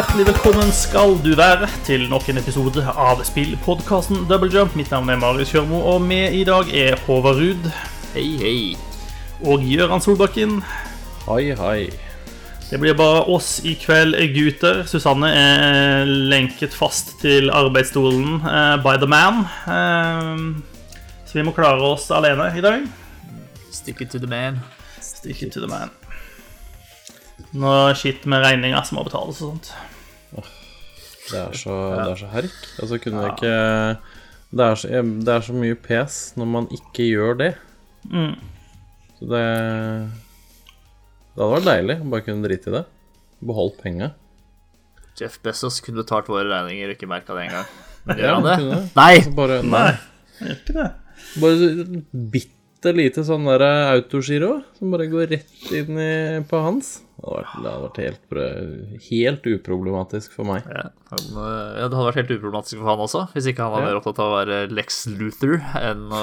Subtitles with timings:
[0.00, 4.72] hjertelig velkommen skal du være til nok en episode av spillpodkasten Double Jump.
[4.78, 7.66] Mitt navn er Marius Kjørmo, og med i dag er Håvard Ruud
[8.14, 8.54] Hei, hei.
[9.44, 10.62] og Gøran Solbakken.
[11.26, 11.90] Hei, hei.
[12.70, 14.86] Det blir bare oss i kveld, gutter.
[14.88, 19.44] Susanne er lenket fast til arbeidsstolen uh, by the man.
[19.68, 22.88] Uh, så vi må klare oss alene i dag.
[23.68, 24.62] Stick it to the man.
[25.04, 25.92] Stick it to the man.
[27.52, 29.74] Nå skitt med regninger som må betales og sånt.
[31.30, 32.56] Det er så, det er så herk.
[32.82, 33.34] Altså, kunne ja.
[33.34, 33.52] ikke
[34.50, 34.88] det er, så,
[35.22, 37.50] det er så mye pes når man ikke gjør det.
[38.10, 38.32] Mm.
[39.20, 39.44] Så det
[41.36, 42.84] Det hadde vært deilig å bare kunne drite i det.
[43.50, 44.10] Beholdt penga.
[45.20, 47.70] Jeff Bezos kunne betalt våre regninger og ikke merka det engang.
[48.08, 48.56] Men Ja, han det?
[48.62, 48.80] kunne.
[48.96, 49.14] Nei!
[49.36, 49.84] Bare, Nei,
[50.40, 50.54] nei.
[50.56, 50.88] gjør det.
[51.42, 51.70] bare
[52.80, 53.60] bitte lite sånn der
[53.92, 57.02] autogiro som bare går rett inn i, på hans.
[57.20, 60.64] Det hadde vært, det hadde vært helt, helt uproblematisk for meg.
[60.72, 63.74] Ja, han, øh, ja, det hadde vært helt uproblematisk for han også, hvis ikke han
[63.74, 63.88] var Ja.
[63.90, 66.22] mer opptatt av å være Lex Luther enn å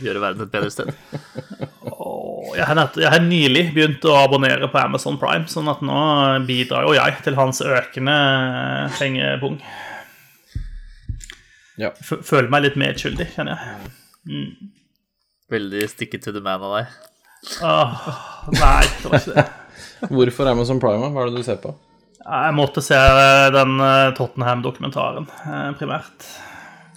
[0.00, 0.94] gjøre verden et bedre sted.
[1.92, 5.84] Åh, jeg, har nett, jeg har nylig begynt å abonnere på Amazon Prime, sånn at
[5.84, 6.00] nå
[6.48, 8.16] bidrar jo jeg til hans økende
[8.96, 9.60] pengepung.
[11.78, 11.92] Ja.
[12.00, 14.48] Føler meg litt medskyldig, kjenner jeg.
[15.52, 16.96] Veldig stikke to the man av deg.
[17.64, 18.08] Åh,
[18.52, 19.44] nei, det var ikke det.
[20.14, 21.00] Hvorfor Amazon Prime?
[21.06, 21.12] da?
[21.14, 21.72] Hva er det du ser på?
[22.28, 22.98] Jeg måtte se
[23.54, 26.26] den eh, Tottenham-dokumentaren, eh, primært.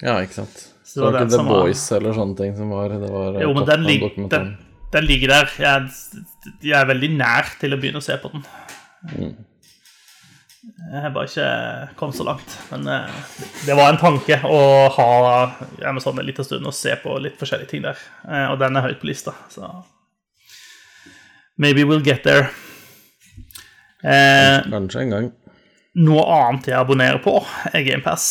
[0.03, 0.66] Ja, ikke sant.
[0.83, 3.38] Så det var den ikke The Boys var- eller sånne ting som var Det var
[3.38, 4.02] eh, Jo, men den, lig,
[4.33, 4.49] den,
[4.91, 5.53] den ligger der.
[5.61, 6.25] Jeg,
[6.67, 8.43] jeg er veldig nær til å begynne å se på den.
[10.62, 12.54] Jeg har bare ikke kommet så langt.
[12.72, 13.22] Men eh,
[13.66, 14.59] det var en tanke å
[14.94, 15.08] ha
[15.90, 17.98] Amazon en liten stund og se på litt forskjellige ting der.
[18.28, 19.72] Eh, Og den er høyt på lista, så
[21.62, 22.50] Maybe we'll get there.
[24.04, 25.32] Eh, Kanskje en gang.
[26.02, 27.36] noe annet jeg abonnerer på,
[27.73, 28.26] er GamePass.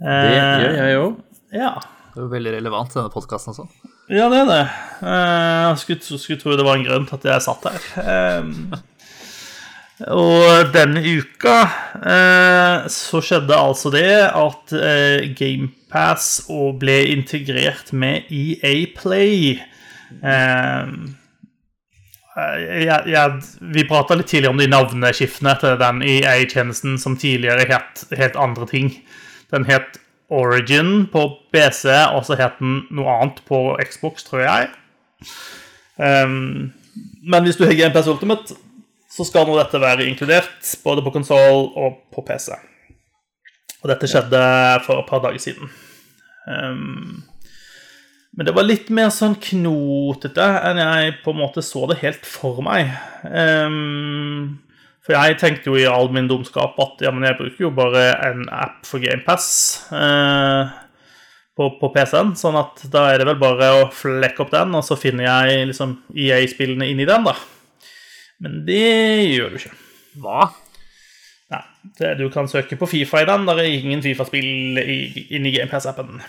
[0.00, 1.18] Det gjør jeg òg.
[1.54, 1.72] Ja.
[2.14, 3.66] Det er jo veldig relevant, denne podkasten også.
[4.12, 4.62] Ja, det er det.
[5.02, 7.86] Eh, skulle, skulle tro det var en grunn til at jeg satt her.
[8.04, 8.80] Eh,
[10.02, 11.58] Og denne uka
[12.02, 16.48] eh, så skjedde altså det at eh, GamePass
[16.80, 19.60] ble integrert med EA Play.
[20.18, 20.94] Eh,
[22.34, 28.02] jeg, jeg, vi prata litt tidligere om de navneskiftene til den EA-tjenesten som tidligere het
[28.18, 28.90] helt andre ting.
[29.54, 30.00] Den het
[30.34, 34.70] Origin på PC, og så het den noe annet på Xbox, tror jeg.
[35.94, 36.72] Um,
[37.22, 38.56] men hvis du har GamePass Ultimate,
[39.14, 42.50] så skal nå dette være inkludert både på konsoll og på PC.
[43.84, 44.40] Og dette skjedde
[44.86, 45.70] for et par dager siden.
[46.48, 47.22] Um,
[48.34, 52.26] men det var litt mer sånn knotete enn jeg på en måte så det helt
[52.26, 52.90] for meg.
[53.22, 54.58] Um,
[55.04, 58.08] for jeg tenkte jo i all min dumskap at ja, men jeg bruker jo bare
[58.24, 59.46] en app for GamePass
[59.92, 60.72] uh,
[61.54, 64.82] på, på PC-en, sånn at da er det vel bare å flekke opp den, og
[64.82, 67.36] så finner jeg liksom EA-spillene inni den, da.
[68.42, 68.80] Men det
[69.34, 69.74] gjør du ikke.
[70.22, 70.48] Hva?
[71.52, 71.62] Nei,
[71.98, 73.46] det, du kan søke på Fifa i den.
[73.48, 76.22] Der er ingen Fifa-spill inni GamePass-appen.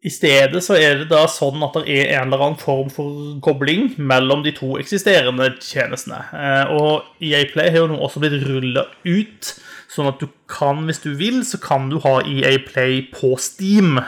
[0.00, 3.34] I stedet så er det da sånn at det er en eller annen form for
[3.44, 6.22] kobling mellom de to eksisterende tjenestene.
[6.32, 9.50] Eh, Og EA Play har jo nå også blitt rulla ut,
[9.92, 13.98] sånn at du kan, hvis du vil, så kan du ha EA Play på Steam.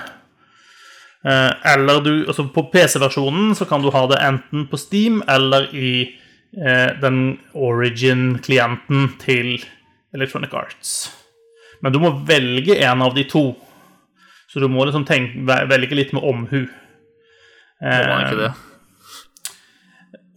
[1.24, 5.68] Eh, Eller du, altså på PC-versjonen så kan du ha det enten på Steam eller
[5.74, 5.92] i
[6.56, 9.54] eh, den origin-klienten til
[10.14, 10.96] Electronic Arts.
[11.82, 13.52] Men du må velge en av de to.
[14.50, 15.40] Så du må liksom tenke,
[15.70, 16.60] velge litt med omhu.
[17.82, 18.52] Må man ikke det?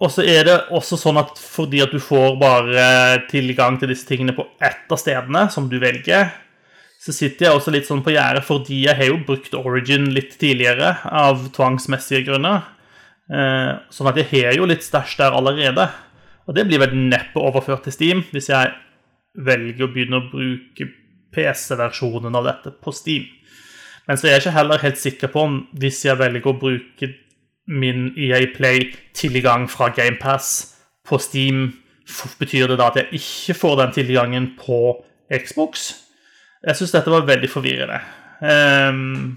[0.01, 2.87] Og så er det også sånn at fordi at du får bare
[3.31, 6.33] tilgang til disse tingene på ett av stedene som du velger,
[7.05, 10.39] så sitter jeg også litt sånn på gjerdet fordi jeg har jo brukt Origin litt
[10.41, 12.63] tidligere av tvangsmessige grunner.
[13.29, 15.85] Eh, Sånn at jeg har jo litt stæsj der allerede.
[16.49, 18.73] Og det blir vel neppe overført til Steam hvis jeg
[19.37, 20.87] velger å begynne å bruke
[21.35, 23.27] PC-versjonen av dette på Steam.
[24.07, 27.11] Men så er jeg ikke heller helt sikker på om hvis jeg velger å bruke
[27.65, 30.49] min EA Play-tilgang fra GamePass
[31.05, 31.67] på Steam,
[32.39, 34.79] betyr det da at jeg ikke får den tilgangen på
[35.33, 36.04] Xbox?
[36.65, 37.99] Jeg syns dette var veldig forvirrende.
[38.41, 39.35] Um,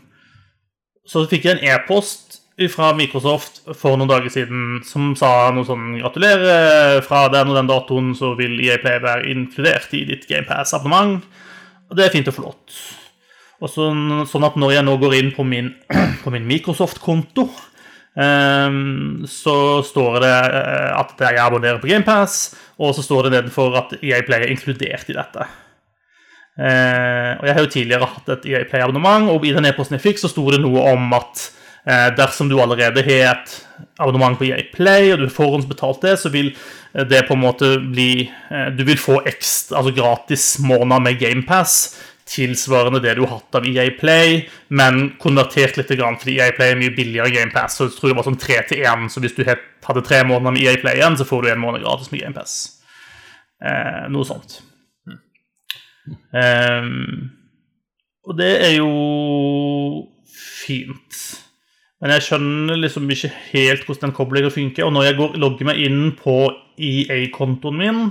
[1.09, 2.39] så fikk jeg en e-post
[2.73, 7.69] fra Microsoft for noen dager siden som sa noe sånn Gratulerer, fra den og den
[7.71, 11.23] datoen så vil EAPlay være inkludert i ditt GamePass-abonnement.
[11.89, 12.81] Og det er fint og flott.
[13.63, 15.71] Og sånn, sånn at når jeg nå går inn på min,
[16.35, 17.47] min Microsoft-konto,
[18.19, 22.43] um, så står det eh, at jeg abonnerer på GamePass,
[22.79, 25.49] og så står det nedenfor at EAPlay er inkludert i dette.
[26.59, 30.07] Eh, og Jeg har jo tidligere hatt et EA Play-abonnement, og i den e-posten jeg
[30.09, 31.45] fikk, så sto det noe om at
[31.87, 33.55] eh, dersom du allerede har et
[34.03, 37.45] abonnement på EA Play, og du har forhåndsbetalt det, så vil eh, det på en
[37.47, 38.29] måte bli
[38.75, 41.81] Du vil få ekstra, altså gratis måneder med GamePass
[42.29, 46.75] tilsvarende det du har hatt av EA Play, men konvertert litt, grann, fordi EA Play
[46.75, 47.79] er mye billigere GamePass.
[47.79, 50.53] Så jeg tror det var sånn tre til én, så hvis du hadde tre måneder
[50.53, 52.59] med EA Play igjen, så får du en måned gratis med GamePass.
[53.65, 54.61] Eh, noe sånt.
[56.37, 56.89] Eh,
[58.29, 58.89] og det er jo
[60.29, 61.21] fint.
[61.99, 64.87] Men jeg skjønner liksom ikke helt hvordan den koblingen funker.
[64.87, 66.37] Og når jeg går, logger meg inn på
[66.79, 68.03] EA-kontoen min,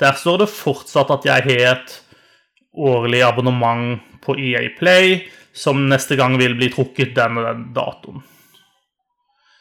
[0.00, 1.94] der står det fortsatt at jeg har et
[2.80, 5.20] årlig abonnement på EA Play,
[5.52, 8.22] som neste gang vil bli trukket den og den datoen.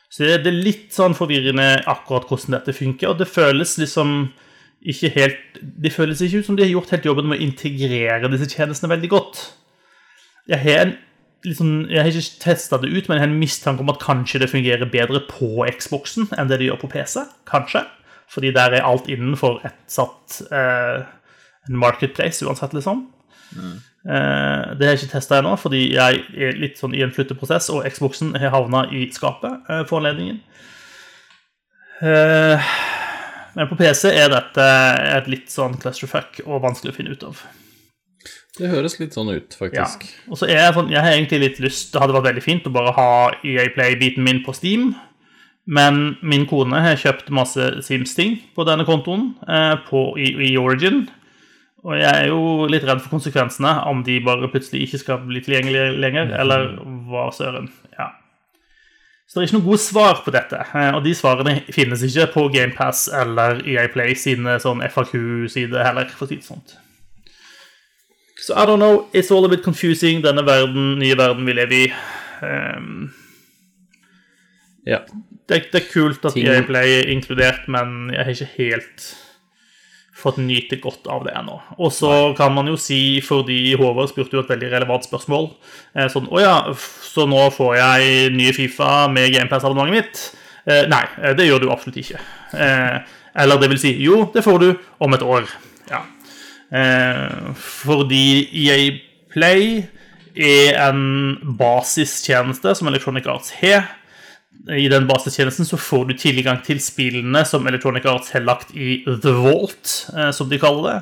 [0.09, 4.31] Så det er litt sånn forvirrende akkurat hvordan dette funker, og det føles liksom
[4.79, 8.31] ikke helt Det føles ikke ut som de har gjort helt jobben med å integrere
[8.31, 9.41] disse tjenestene veldig godt.
[10.49, 10.93] Jeg har, en,
[11.43, 14.39] liksom, jeg har ikke testa det ut, men jeg har en mistanke om at kanskje
[14.39, 17.25] det fungerer bedre på Xboxen enn det det gjør på PC.
[17.49, 17.83] Kanskje.
[18.29, 21.03] Fordi der er alt innenfor et satt eh,
[21.69, 23.07] en marketplace uansett, liksom.
[23.57, 23.77] Mm.
[24.05, 27.71] Eh, det har jeg ikke testa ennå, fordi jeg er litt sånn i en flytteprosess,
[27.73, 30.39] og Xboxen har havna i skapet eh, for anledningen.
[31.99, 32.69] Eh,
[33.59, 34.65] men på PC er dette
[35.17, 37.41] et litt sånn clusterfuck og vanskelig å finne ut av.
[38.55, 40.05] Det høres litt sånn ut, faktisk.
[40.07, 40.23] Ja.
[40.31, 42.65] Og så er jeg sånn, jeg har egentlig litt lyst Det hadde vært veldig fint
[42.67, 43.11] å bare ha
[43.43, 44.93] EA Play-biten min på Steam.
[45.69, 51.03] Men min kone har kjøpt masse Sims-ting på denne kontoen eh, på, i, i Origin.
[51.83, 55.43] Og jeg er jo litt redd for konsekvensene, om de bare plutselig ikke skal bli
[55.43, 56.73] tilgjengelige lenger, eller
[57.11, 57.69] hva søren.
[59.29, 62.31] Så det er ikke noe gode svar på dette, eh, og de svarene finnes ikke
[62.33, 66.73] på GamePass eller EA Play sine sånn FAQ-sider heller, for å si det sånt.
[68.39, 71.77] Så I don't know, it's all a bit confusing, denne verden, nye verden vi lever
[71.77, 71.85] i.
[72.41, 73.11] Um,
[74.89, 75.03] ja.
[75.45, 76.49] Det, det, er kult at Ting...
[76.49, 79.09] EAPlay er inkludert, men jeg har ikke helt
[80.19, 81.57] fått nyte godt av det ennå.
[81.79, 85.49] Og så kan man jo si, fordi Håvard spurte jo et veldig relevant spørsmål
[85.95, 90.23] eh, Sånn Å ja, så nå får jeg nye Fifa med GamePass-abonnementet mitt?
[90.69, 92.19] Eh, nei, eh, det gjør du absolutt ikke.
[92.53, 94.69] Eh, eller det vil si, jo, det får du
[95.01, 95.47] om et år.
[95.89, 96.03] Ja.
[96.69, 98.81] Eh, fordi EA
[99.33, 99.87] Play
[100.39, 103.87] er en basistjeneste som Electronic Arts har
[104.67, 108.99] i den basetjenesten så får du tilgang til spillene som Electronic Arts har lagt i
[109.07, 110.97] The Vault, eh, som de kaller det.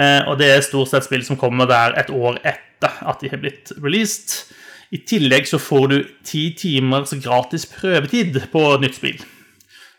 [0.00, 3.30] Eh, og det er stort sett spill som kommer der et år etter at de
[3.32, 4.54] har blitt released.
[4.94, 9.18] I tillegg så får du ti timers gratis prøvetid på nytt spill.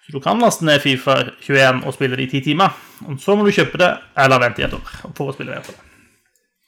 [0.08, 2.74] Så du kan laste ned Fifa 21 og spille det i ti timer.
[3.06, 5.76] Og så må du kjøpe det, eller vente i et år for å spille det.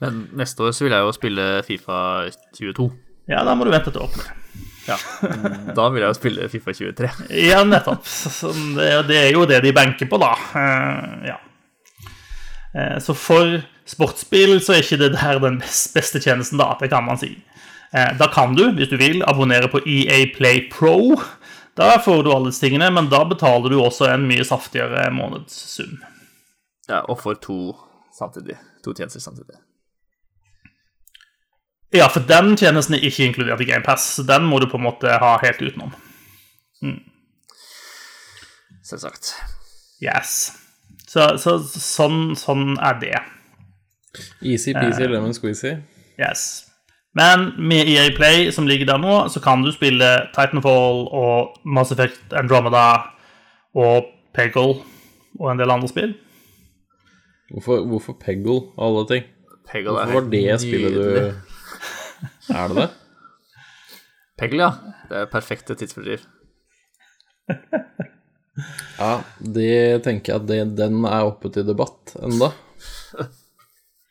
[0.03, 2.01] Men neste år så vil jeg jo spille Fifa
[2.59, 2.89] 22.
[3.31, 4.35] Ja, da må du vente et år på det.
[4.89, 4.97] Ja,
[5.77, 7.09] Da vil jeg jo spille Fifa 23.
[7.47, 8.07] Ja, nettopp.
[8.77, 10.33] Det er jo det de banker på, da.
[11.27, 11.37] Ja.
[13.01, 13.59] Så for
[13.89, 15.61] sportsspill så er ikke det der den
[15.95, 16.73] beste tjenesten, da.
[16.81, 17.31] Det kan man si.
[17.91, 21.15] Da kan du, hvis du vil, abonnere på EA Play Pro.
[21.79, 25.97] Da får du alle disse tingene, men da betaler du også en mye saftigere månedssum.
[26.89, 27.59] Ja, og får to
[28.17, 28.57] samtidig.
[28.83, 29.57] To tjenester samtidig.
[31.93, 34.85] Ja, for den tjenesten er ikke inkludert i GamePass, så den må du på en
[34.85, 35.93] måte ha helt utenom.
[36.85, 36.99] Mm.
[38.85, 39.33] Selvsagt.
[40.03, 40.51] Yes.
[41.09, 43.15] Så, så sånn, sånn, er det.
[44.45, 45.79] Easy-peasy uh, lemon squeezy.
[46.21, 46.69] Yes.
[47.17, 51.89] Men med EA Play, som ligger der nå, så kan du spille Titanfall og Mass
[51.95, 52.85] Effect Andromeda
[53.73, 54.83] og Peggle
[55.39, 56.13] og en del andre spill.
[57.49, 59.29] Hvorfor, hvorfor Peggle, alle ting?
[59.65, 61.49] Peggle hvorfor var det spillet du
[62.53, 62.89] er det det?
[64.39, 64.95] Peggle, ja.
[65.09, 66.23] Det er perfekte tidsfordriv.
[68.99, 72.53] ja, det tenker at de, den er oppe til debatt enda.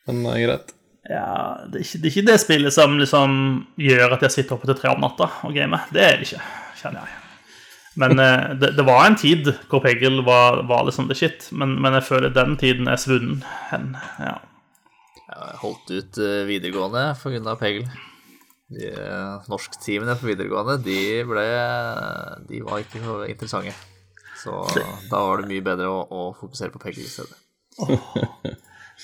[0.09, 0.75] Den er greit.
[1.09, 3.39] Ja, det er, ikke, det er, ikke, det spillet som liksom
[3.81, 5.87] gjør at jeg sitter oppe til tre om natta og gamer.
[5.93, 6.45] Det er det ikke,
[6.83, 7.25] kjenner jeg.
[7.99, 11.75] Men eh, det, det, var en tid hvor Peggle var, var liksom the shit, men,
[11.83, 13.95] men, jeg føler den tiden er svunnen hen.
[14.23, 14.37] Ja.
[15.29, 17.57] Jeg holdt ut uh, videregående pga.
[17.61, 17.89] Pegel.
[18.73, 21.47] De uh, norsktimene på videregående, de ble
[22.49, 23.75] De var ikke så interessante.
[24.39, 24.55] Så
[25.11, 27.35] da var det mye bedre å, å fokusere på Pegel i stedet.
[27.79, 28.15] Oh,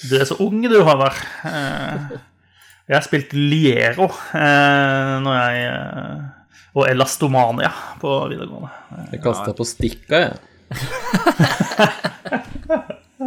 [0.08, 1.18] du er så ung, du, Håvard.
[1.42, 2.14] Uh,
[2.84, 5.68] jeg har spilt Liero når jeg
[6.74, 8.70] og elastomania på videregående.
[9.12, 10.34] Jeg kasta på stikka, jeg.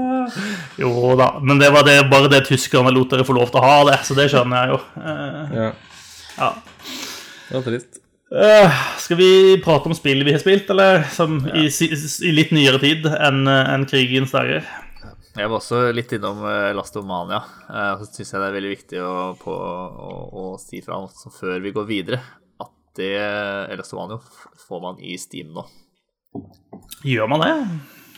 [0.81, 3.65] Jo da, men det var det, bare det tyskerne lot dere få lov til å
[3.67, 4.81] ha, det, så det skjønner jeg jo.
[5.01, 5.69] Eh, Ja.
[6.37, 6.51] ja.
[7.47, 8.01] Det var trist.
[8.27, 9.29] Uh, skal vi
[9.63, 13.85] prate om spill vi har spilt, eller som i, i litt nyere tid enn en
[13.87, 14.65] krigens dager?
[15.37, 17.39] Jeg var også litt innom eh, Lastomania.
[17.69, 21.07] Eh, Så syns jeg det er veldig viktig å, på, å, å si fra om,
[21.13, 22.19] før vi går videre,
[22.59, 23.11] at det
[23.75, 24.17] Elastomania
[24.65, 25.63] får man i Steam nå.
[27.05, 27.53] Gjør man det?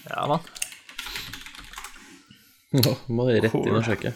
[0.07, 0.47] Ja, man.
[2.77, 4.13] Nå må jeg rett inn og sjekke.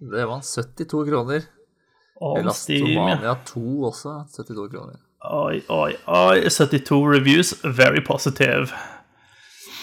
[0.00, 1.48] Det var 72 kroner.
[2.20, 4.14] Elastomania 2 også.
[4.32, 4.96] 72 kroner.
[5.28, 6.48] Oi, oi, oi.
[6.48, 8.72] 72 reviews, very positive.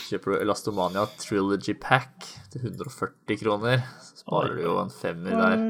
[0.07, 3.83] Kjøper du Elastomania Trilogy Pack til 140 kroner,
[4.23, 5.63] sparer du jo en femmer der.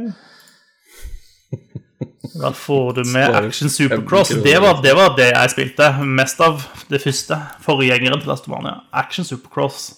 [2.37, 4.29] Da får du med Action Supercross.
[4.43, 6.61] Det var, det var det jeg spilte mest av.
[6.87, 7.39] Det første.
[7.65, 8.75] Forgjengeren til Elastomania.
[8.93, 9.97] Action Supercross.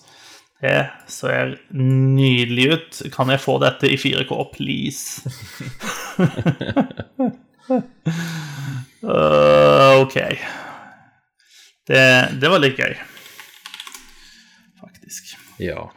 [0.59, 3.01] Det ser nydelig ut.
[3.13, 5.23] Kan jeg få dette i 4K, please?
[9.03, 10.17] uh, ok.
[11.87, 12.03] Det,
[12.41, 12.97] det var litt gøy.
[14.83, 15.31] Faktisk.
[15.63, 15.87] Ja.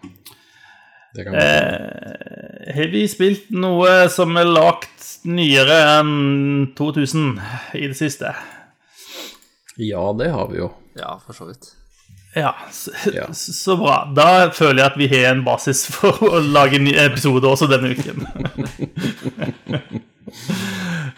[1.13, 7.35] Det kan eh, Har vi spilt noe som er lagt nyere enn 2000
[7.77, 8.33] i det siste?
[9.77, 10.71] Ja, det har vi jo.
[10.97, 11.75] Ja, for så vidt.
[12.35, 13.27] Ja, så, Ja.
[13.33, 13.97] så bra.
[14.17, 17.69] Da føler jeg at vi har en basis for å lage en ny episode også
[17.73, 18.27] denne uken.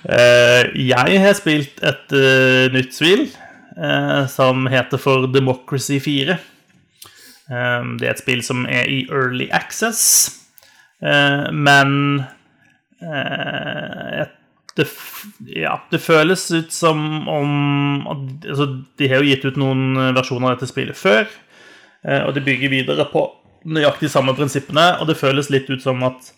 [0.05, 6.35] Eh, jeg har spilt et eh, nytt spill eh, som heter for Democracy 4.
[7.49, 10.03] Eh, det er et spill som er i early access,
[11.01, 11.95] men
[13.01, 14.27] eh,
[14.77, 14.87] det,
[15.55, 18.67] ja, det føles ut som om at- altså,
[18.99, 21.27] De har jo gitt ut noen eh, versjoner av dette spillet før,
[22.05, 23.27] eh, og det bygger videre på
[23.65, 26.33] nøyaktig samme prinsippene, og det føles litt ut som at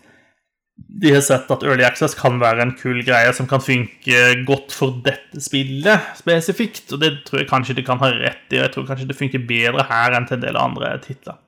[1.01, 4.75] de har sett at Early Access kan være en kul greie som kan funke godt
[4.77, 8.59] for dette spillet spesifikt, og det tror jeg kanskje de kan ha rett i.
[8.59, 11.39] og Jeg tror kanskje det funker bedre her enn til en del andre titler.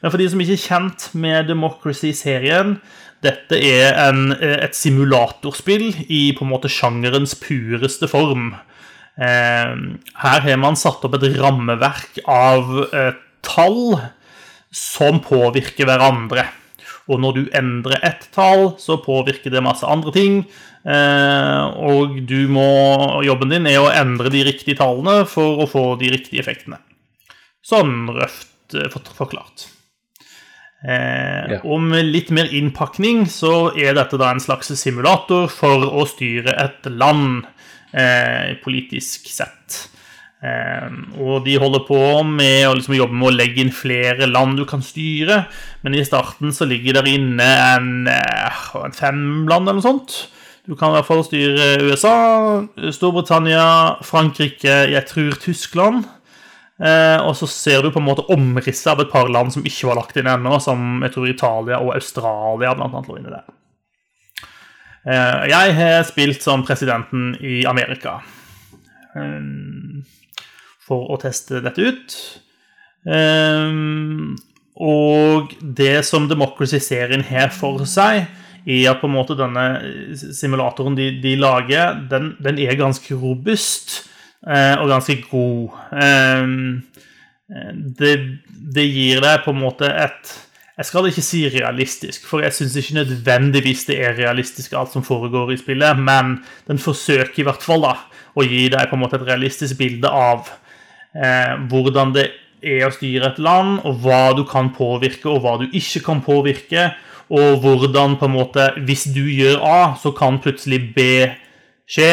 [0.00, 2.76] Men for de som ikke er kjent med Democracy-serien,
[3.24, 8.52] dette er en, eh, et simulatorspill i på en måte sjangerens pureste form.
[9.18, 9.74] Eh,
[10.22, 13.98] her har man satt opp et rammeverk av eh, tall
[14.70, 16.46] som påvirker hverandre.
[17.08, 20.42] Og når du endrer ett tall, så påvirker det masse andre ting.
[20.84, 22.66] Eh, og du må,
[23.24, 26.78] jobben din er å endre de riktige tallene for å få de riktige effektene.
[27.64, 29.66] Sånn røft eh, for- forklart.
[30.84, 31.78] Eh, Ja.
[31.78, 36.86] Med litt mer innpakning så er dette da en slags simulator for å styre et
[36.92, 37.46] land
[37.92, 39.88] eh, politisk sett.
[40.40, 40.86] Eh,
[41.18, 44.64] og de holder på med å liksom jobbe med å legge inn flere land du
[44.70, 45.46] kan styre,
[45.82, 50.28] men i starten så ligger der inne en, eh, en fem land eller noe sånt.
[50.68, 56.04] Du kan i hvert fall styre USA, Storbritannia, Frankrike, jeg tror Tyskland.
[56.78, 59.88] Eh, og så ser du på en måte omrisset av et par land som ikke
[59.90, 63.46] var lagt inn ennå, som jeg tror Italia og Australia blant annet lå inne der.
[65.08, 68.20] Eh, jeg har spilt som presidenten i Amerika
[69.18, 69.48] eh,
[70.86, 72.20] for å teste dette ut.
[74.78, 78.26] Og det som Democracy-serien har for seg,
[78.68, 79.64] er at på en måte denne
[80.14, 84.02] simulatoren de, de lager, den, den er ganske robust
[84.46, 85.78] og ganske god.
[86.02, 86.52] Eh,
[87.98, 88.12] det,
[88.74, 90.34] det gir deg på en måte et
[90.78, 95.02] Jeg skal ikke si realistisk, for jeg syns ikke nødvendigvis det er realistisk alt som
[95.02, 96.36] foregår i spillet, men
[96.68, 97.96] den forsøker i hvert fall da
[98.38, 100.46] å gi deg på en måte et realistisk bilde av
[101.18, 102.28] eh, hvordan det
[102.62, 106.22] er å styre et land, og hva du kan påvirke, og hva du ikke kan
[106.22, 106.92] påvirke,
[107.28, 111.02] og hvordan på en måte Hvis du gjør A, så kan plutselig B
[111.88, 112.12] skje,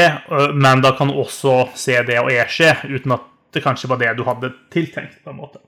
[0.56, 4.02] men da kan du også se det og E skje, uten at det kanskje var
[4.02, 5.62] det du hadde tiltenkt, på en måte.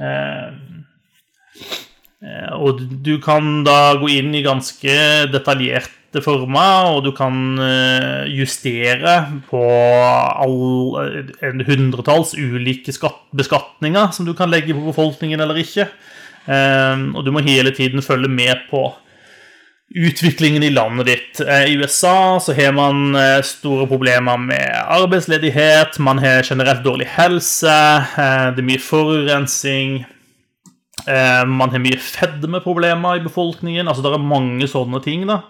[0.00, 0.50] Eh,
[2.24, 4.96] eh, og du kan da gå inn i ganske
[5.30, 9.16] detaljerte former, og du kan eh, justere
[9.50, 10.56] på all,
[11.46, 12.94] en hundretalls ulike
[13.36, 15.90] beskatninger som du kan legge på befolkningen eller ikke.
[16.50, 18.80] Og du må hele tiden følge med på
[19.94, 21.40] utviklingen i landet ditt.
[21.40, 27.08] Eh, I USA så har man eh, store problemer med arbeidsledighet, man har generelt dårlig
[27.16, 27.74] helse,
[28.16, 30.04] eh, det er mye forurensning,
[31.06, 33.88] eh, man har mye fedmeproblemer i befolkningen.
[33.88, 35.42] Altså det er mange sånne ting, da.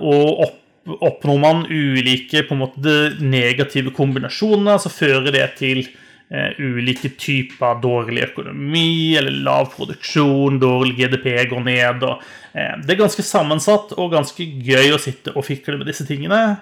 [0.00, 0.44] Og
[0.84, 5.86] Og oppnår man ulike på en måte, negative kombinasjoner, så fører det til
[6.32, 12.02] ulike typer dårlig økonomi eller lav produksjon, dårlig GDP går ned.
[12.02, 12.22] Og,
[12.54, 16.58] eh, det er ganske sammensatt og ganske gøy å sitte og fikle med disse tingene.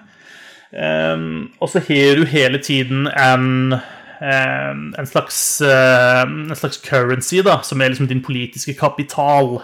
[0.73, 1.17] Eh,
[1.59, 3.81] og så har du hele tiden en
[4.23, 9.57] en slags, en slags currency, da, som er liksom din politiske kapital.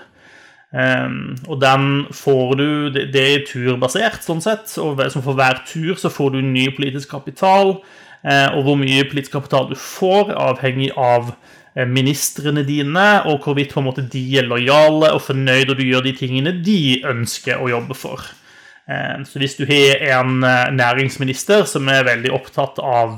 [1.48, 4.68] Og den får du det er turbasert, sånn sett.
[4.84, 7.77] Og for hver tur så får du ny politisk kapital.
[8.19, 13.71] Uh, og hvor mye politisk kapital du får, avhengig av uh, ministrene dine, og hvorvidt
[13.75, 17.61] på en måte de er lojale og fornøyd og du gjør de tingene de ønsker
[17.61, 18.25] å jobbe for.
[18.89, 20.41] Uh, så hvis du har en
[20.75, 23.15] næringsminister som er veldig opptatt av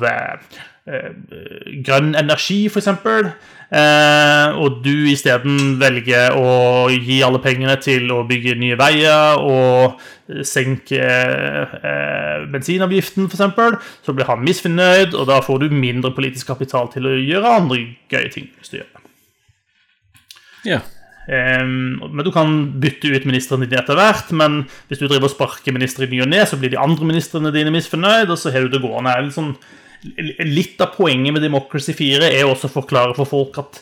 [1.85, 8.57] grønn energi, f.eks., Eh, og du isteden velger å gi alle pengene til å bygge
[8.59, 10.01] nye veier og
[10.47, 16.89] senke eh, bensinavgiften, f.eks., så blir han misfornøyd, og da får du mindre politisk kapital
[16.93, 18.49] til å gjøre andre gøye ting.
[18.57, 19.05] hvis du gjør det.
[20.71, 20.81] Ja.
[21.31, 25.35] Um, men Du kan bytte ut ministrene dine etter hvert, men hvis du driver og
[25.35, 28.51] sparker ministre i ny og ne, så blir de andre ministrene dine misfornøyd, og så
[28.51, 29.13] har du det gående.
[29.33, 29.53] Sånn
[30.01, 33.81] Litt av poenget med Democracy 4 er også å forklare for folk at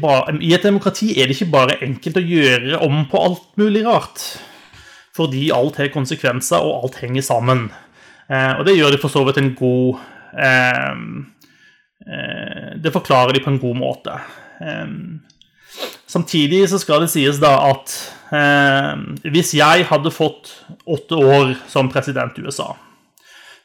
[0.00, 3.84] bare, i et demokrati er det ikke bare enkelt å gjøre om på alt mulig
[3.84, 4.22] rart.
[5.16, 7.66] Fordi alt har konsekvenser, og alt henger sammen.
[8.32, 10.00] Eh, og det gjør de for så vidt en god
[10.42, 10.96] eh,
[12.08, 14.16] eh, Det forklarer de på en god måte.
[14.60, 14.96] Eh,
[16.08, 17.94] samtidig så skal det sies da at
[18.32, 20.52] eh, hvis jeg hadde fått
[20.88, 22.72] åtte år som president i USA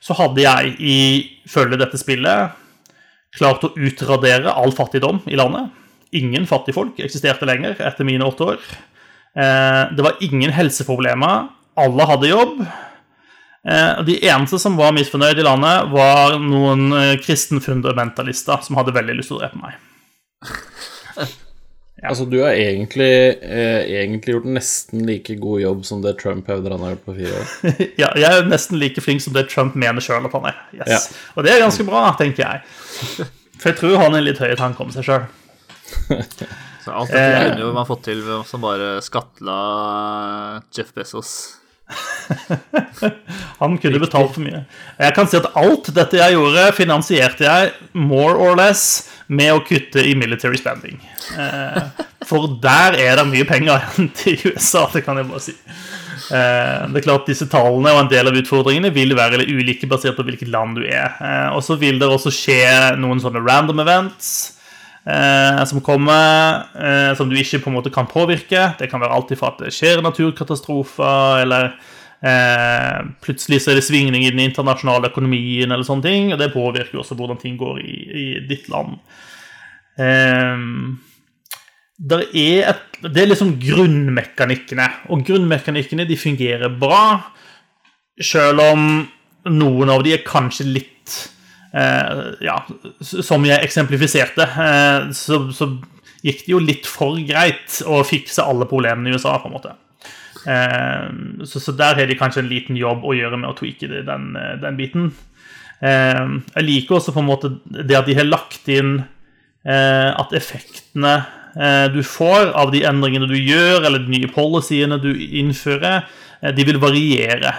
[0.01, 2.57] så hadde jeg ifølge dette spillet
[3.37, 5.69] klart å utradere all fattigdom i landet.
[6.17, 8.63] Ingen fattigfolk eksisterte lenger etter mine åtte år.
[9.37, 11.47] Eh, det var ingen helseproblemer.
[11.79, 12.57] Alle hadde jobb.
[13.69, 19.19] Eh, de eneste som var misfornøyd i landet, var noen eh, kristenfundamentalister som hadde veldig
[19.19, 19.79] lyst til å drepe meg.
[22.01, 22.09] Ja.
[22.09, 23.11] Altså, du har egentlig,
[23.45, 27.13] eh, egentlig, gjort nesten like god jobb som det Trump hevder han har gjort på
[27.19, 27.51] fire år.
[28.01, 30.57] ja, jeg er nesten like flink som det Trump mener sjøl at han er.
[30.79, 30.89] Yes.
[30.89, 31.21] Ja.
[31.35, 33.29] Og det er ganske bra, tenker jeg.
[33.61, 35.29] For jeg tror han er litt høye tanker om seg sjøl.
[36.81, 39.57] Så alt dette eh, kunne jo man fått til ved å bare skattla
[40.73, 41.35] Jeff Bezos.
[43.61, 44.63] han kunne betalt for mye.
[44.99, 49.63] Jeg kan si at alt dette jeg gjorde, finansierte jeg more or less med å
[49.65, 50.99] kutte i military spending.
[51.37, 51.81] Eh,
[52.27, 55.57] for der er det mye penger igjen til USA, det kan jeg bare si.
[56.31, 60.19] Eh, det er klart Disse tallene og en del av utfordringene vil være ulike basert
[60.19, 61.15] på hvilket land du er.
[61.19, 62.63] Eh, og så vil det også skje
[63.01, 64.60] noen sånne random events
[65.01, 66.67] som kommer,
[67.17, 68.67] som du ikke på en måte kan påvirke.
[68.77, 71.71] Det kan være alltid for at det skjer naturkatastrofer, eller
[73.25, 77.01] plutselig så er det svingning i den internasjonale økonomien, eller sånne ting, og det påvirker
[77.01, 78.99] også hvordan ting går i, i ditt land.
[79.97, 80.99] Um,
[82.01, 87.33] er et, det er liksom grunnmekanikkene, og grunnmekanikkene de fungerer bra,
[88.21, 88.87] selv om
[89.49, 91.40] noen av de er kanskje litt eh,
[91.71, 92.57] Ja,
[92.99, 95.69] som jeg eksemplifiserte, eh, så, så,
[96.21, 99.71] gikk det jo litt for greit å fikse alle problemene i USA, på en måte.
[100.45, 101.07] Eh,
[101.47, 104.03] så, så, der har de kanskje en liten jobb å gjøre med å tweake det,
[104.09, 105.09] den, den, biten.
[105.79, 106.21] Eh,
[106.57, 111.21] jeg liker også på en måte det at de har lagt inn eh, at effektene
[111.55, 116.05] Eh, du får av de endringene du gjør, eller de nye policyene du innfører,
[116.41, 117.51] eh, de vil variere.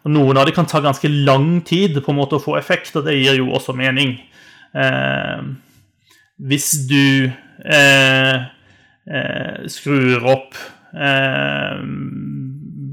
[0.00, 2.56] Eh, og Noen av dem kan ta ganske lang tid på en måte å få
[2.58, 4.18] effekt, og det gir jo også mening.
[6.40, 7.32] Hvis du
[9.68, 10.54] skrur opp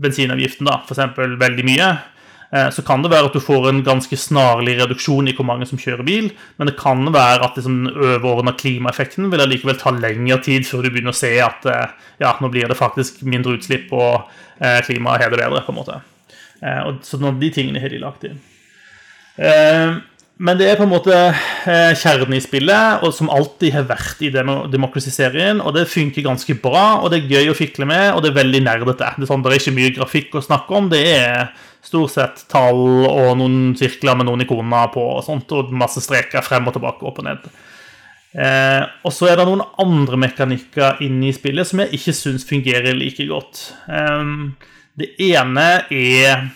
[0.03, 0.99] bensinavgiften da, f.eks.
[1.39, 1.87] veldig mye,
[2.53, 5.67] Eh, så kan det være at du får en ganske snarlig reduksjon i hvor mange
[5.67, 10.39] som kjører bil, men det kan være at liksom, overordna klimaeffekten vil allikevel ta lengre
[10.45, 13.91] tid før du begynner å se at eh, ja, nå blir det faktisk mindre utslipp,
[13.91, 15.99] og eh, klimaet har det bedre, på en måte.
[16.59, 18.39] Så noen av de tingene har de lagt inn.
[20.37, 24.19] Men det er på en måte eh, kjernen i spillet, og som alltid har vært
[24.21, 25.63] i Democracy-serien.
[25.63, 28.43] Og det funker ganske bra, og det er gøy å fikle med, og det er
[28.43, 29.15] veldig nerdete.
[29.17, 30.91] Det er, sånn, det er ikke mye grafikk å snakke om.
[30.93, 31.49] Det er
[31.85, 36.45] stort sett tall og noen sirkler med noen ikoner på, og sånt, og masse streker
[36.45, 37.49] frem og tilbake, opp og ned.
[38.37, 42.45] Eh, og så er det noen andre mekanikker inne i spillet som jeg ikke syns
[42.45, 43.71] fungerer like godt.
[43.89, 44.35] Eh,
[44.97, 46.47] det ene er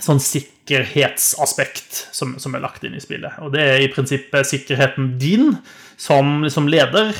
[0.00, 3.40] sånn sikkerhetsaspekt som, som, er lagt inn i spillet.
[3.44, 5.52] Og det er i prinsippet sikkerheten din
[6.00, 7.12] som som leder.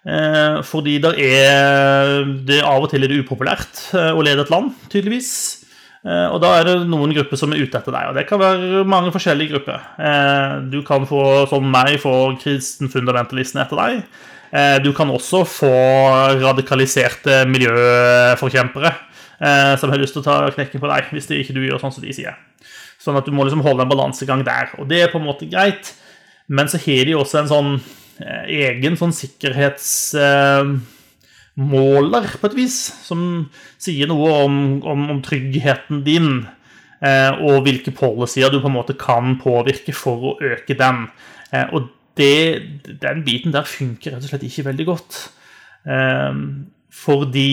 [0.00, 4.52] Eh, fordi der er det av og til er det upopulært eh, å lede et
[4.52, 5.32] land, tydeligvis.
[6.00, 8.40] Eh, og da er det noen grupper som er ute etter deg, og det kan
[8.40, 9.82] være mange forskjellige grupper.
[10.00, 14.00] Eh, du kan få, som meg, få kristenfundamentalistene etter deg.
[14.50, 15.74] Eh, du kan også få
[16.40, 18.94] radikaliserte miljøforkjempere
[19.40, 21.94] som har lyst til å ta knekken på deg, hvis det ikke du gjør sånn
[21.96, 22.34] som de sier.
[23.00, 24.74] Sånn at du må liksom holde en balansegang der.
[24.76, 25.94] Og det er på en måte greit,
[26.52, 27.70] men så har de også en sånn
[28.52, 29.88] egen sånn sikkerhets
[31.60, 33.22] måler, på et vis, som
[33.80, 36.44] sier noe om, om, om tryggheten din,
[37.04, 41.06] eh, og hvilke policyer du på en måte kan påvirke for å øke den.
[41.52, 45.20] Eh, og det, den biten der funker rett og slett ikke veldig godt.
[45.88, 46.40] Eh,
[47.00, 47.50] fordi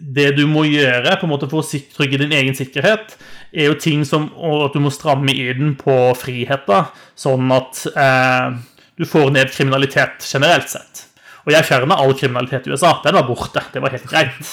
[0.00, 3.14] det du må gjøre på en måte for å trygge din egen sikkerhet,
[3.52, 4.28] er jo ting som
[4.64, 8.58] at du må stramme inn på friheten, sånn at eh,
[9.00, 11.06] du får ned kriminalitet generelt sett.
[11.46, 12.98] Og jeg fjerna all kriminalitet i USA.
[13.04, 13.62] Den var borte.
[13.72, 14.50] Det var helt greit.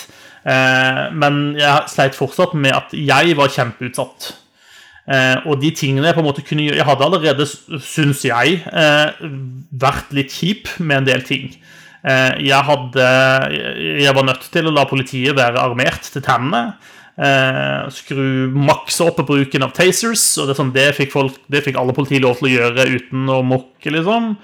[0.48, 4.30] Eh, men jeg sleit fortsatt med at jeg var kjempeutsatt.
[5.08, 7.46] Eh, og de tingene jeg på en måte kunne gjøre Jeg hadde allerede,
[7.80, 9.28] syns jeg, eh,
[9.72, 11.52] vært litt kjip med en del ting.
[12.08, 13.08] Jeg, hadde,
[14.00, 16.78] jeg var nødt til å la politiet være armert til tennene.
[17.92, 20.24] skru maks opp bruken av tasers.
[20.40, 23.28] og Det, sånn, det, fikk, folk, det fikk alle politi lov til å gjøre uten
[23.34, 24.36] å mokke, liksom.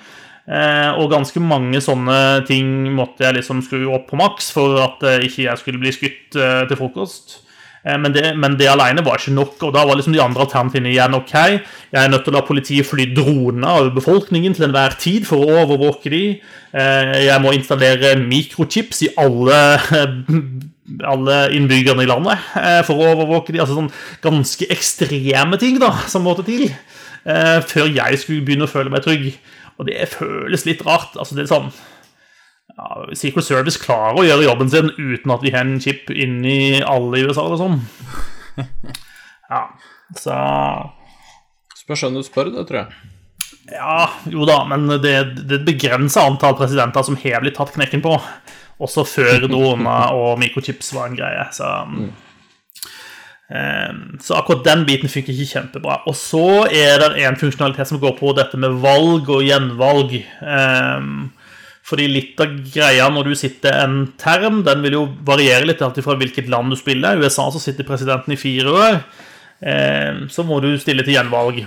[0.44, 5.06] Eh, og ganske mange sånne ting måtte jeg liksom skru opp på maks for at
[5.08, 7.38] eh, ikke jeg skulle bli skutt eh, til frokost.
[7.84, 10.94] Men det, men det, alene var ikke nok, og da var liksom de andre alternativene
[10.94, 11.34] igjen ok.
[11.36, 15.44] Jeg er nødt til å la politiet fly droner over befolkningen til enhver tid for
[15.44, 16.22] å overvåke de.
[16.72, 19.60] Jeg må installere mikrochips i alle,
[21.12, 22.48] alle innbyggerne i landet
[22.88, 23.60] for å overvåke de.
[23.66, 23.92] Altså sånn
[24.24, 26.70] ganske ekstreme ting da, som måtte til
[27.24, 29.34] før jeg skulle begynne å føle meg trygg.
[29.80, 31.18] Og det føles litt rart.
[31.18, 31.74] altså det er sånn
[32.74, 36.82] ja, Secret Service klarer å gjøre jobben sin uten at de har en chip inni
[36.82, 37.82] alle i USA eller sånn.
[39.54, 39.68] Ja,
[40.18, 40.36] så
[41.78, 43.10] Spørs hvem du spør, det, tror jeg.
[43.76, 47.74] Ja, jo da, men det, det er et begrensa antall presidenter som har blitt tatt
[47.76, 48.16] knekken på.
[48.82, 51.44] Også før droner og mikrochips var en greie.
[51.54, 52.08] Så mm.
[53.54, 56.00] Ehm, så akkurat den biten funker ikke kjempebra.
[56.10, 60.16] Og så er det en funksjonalitet som går på dette med valg og gjenvalg.
[60.42, 61.32] Ehm,
[61.84, 66.00] fordi litt av greia når du sitter en term, den vil jo variere litt alt
[66.06, 67.18] fra hvilket land du spiller.
[67.18, 69.00] I USA så sitter presidenten i fire år.
[69.68, 71.66] Ehm, så må du stille til gjenvalg.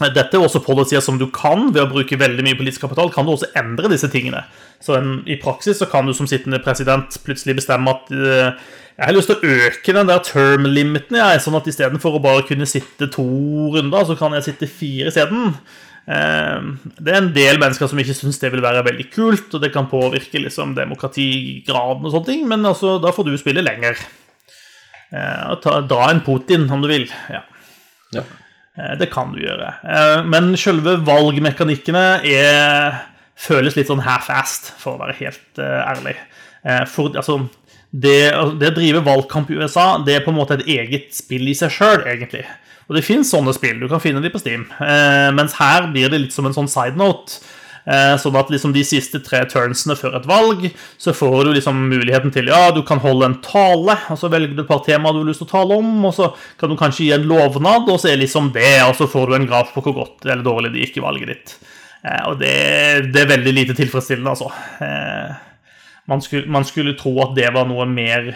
[0.00, 3.12] Dette er også policyer som du kan ved å bruke veldig mye politisk kapital.
[3.12, 4.46] Kan du også endre disse tingene.
[4.80, 8.56] Så en, i praksis så kan du som sittende president plutselig bestemme at uh,
[8.96, 12.46] jeg har lyst til å øke den der term-limiten, jeg, sånn at istedenfor å bare
[12.48, 13.24] kunne sitte to
[13.76, 15.52] runder, så kan jeg sitte fire isteden.
[15.52, 19.62] Ehm, det er en del mennesker som ikke syns det vil være veldig kult, og
[19.62, 24.00] det kan påvirke liksom, demokratigraden og sånne ting, men altså, da får du spille lenger.
[25.12, 27.06] Og ta, dra en Putin, om du vil.
[27.30, 27.44] Ja.
[28.16, 28.24] ja.
[28.78, 29.72] Eh, det kan du gjøre.
[29.82, 33.00] Eh, men selve valgmekanikkene er,
[33.40, 36.16] føles litt sånn half-assed, for å være helt ærlig.
[36.92, 37.38] For, altså,
[37.90, 38.18] det,
[38.60, 41.54] det, å drive valgkamp i USA det er på en måte et eget spill i
[41.56, 42.44] seg sjøl, egentlig.
[42.90, 44.66] Og det fins sånne spill, du kan finne de på Steam.
[44.82, 47.38] Eh, mens her blir det litt som en sånn side note.
[47.86, 50.66] Eh, sånn at liksom de siste tre turnsene før et valg,
[51.00, 54.58] så får du liksom muligheten til Ja, du kan holde en tale, og så velger
[54.58, 56.28] du et par temaer du har lyst til å tale om, og så
[56.60, 59.38] kan du kanskje gi en lovnad, og så er liksom det, og så får du
[59.38, 61.54] en graf på hvor godt eller dårlig det gikk i valget ditt.
[62.04, 62.56] Eh, og det,
[63.14, 64.52] det, er veldig lite tilfredsstillende, altså.
[64.84, 65.46] Eh,
[66.10, 68.32] man skulle, man skulle, tro at det var noe mer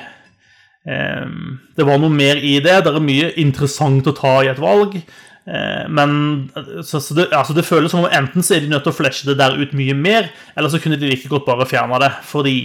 [0.85, 2.75] Det var noe mer i det.
[2.85, 4.99] Det er mye interessant å ta i et valg.
[5.47, 6.51] Eh, men
[6.83, 8.97] så, så det, altså det, føles som om enten så er de nødt til å
[8.97, 12.11] flashe det der ut mye mer, eller så kunne de like godt bare fjerna det.
[12.29, 12.57] Fordi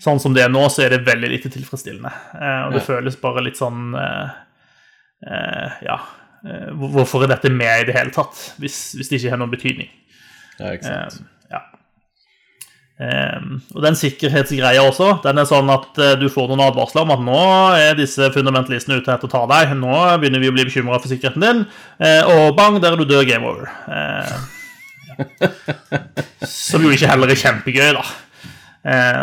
[0.00, 2.12] sånn som det er nå, så er det veldig lite tilfredsstillende.
[2.36, 2.88] Eh, og det ja.
[2.92, 4.38] føles bare litt sånn eh,
[5.26, 6.00] eh, Ja.
[6.40, 9.52] Eh, hvorfor er dette med i det hele tatt, hvis, hvis det ikke har noen
[9.52, 9.90] betydning?
[10.56, 11.20] Ja, ikke sant.
[11.20, 11.39] Um,
[13.00, 17.22] og den sikkerhetsgreia også, den er sånn at uh, du får noen advarsler om at
[17.24, 17.42] nå
[17.78, 19.72] er disse fundamentalistene ute etter å ta deg.
[19.80, 21.62] Nå begynner vi å bli bekymra for sikkerheten din,
[22.02, 23.24] uh, og bang, der er du død.
[23.30, 23.68] Game over.
[23.88, 24.36] Uh,
[26.48, 28.04] som jo ikke heller er kjempegøy, da.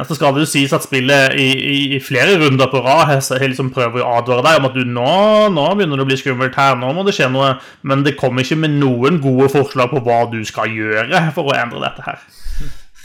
[0.06, 3.72] så skal det jo sies at spillet i, i, i flere runder på rad liksom
[3.74, 5.14] prøver å advare deg om at du nå,
[5.50, 7.56] nå begynner det å bli skummelt her, nå må det skje noe.
[7.82, 11.58] Men det kommer ikke med noen gode forslag på hva du skal gjøre for å
[11.58, 12.22] endre dette her.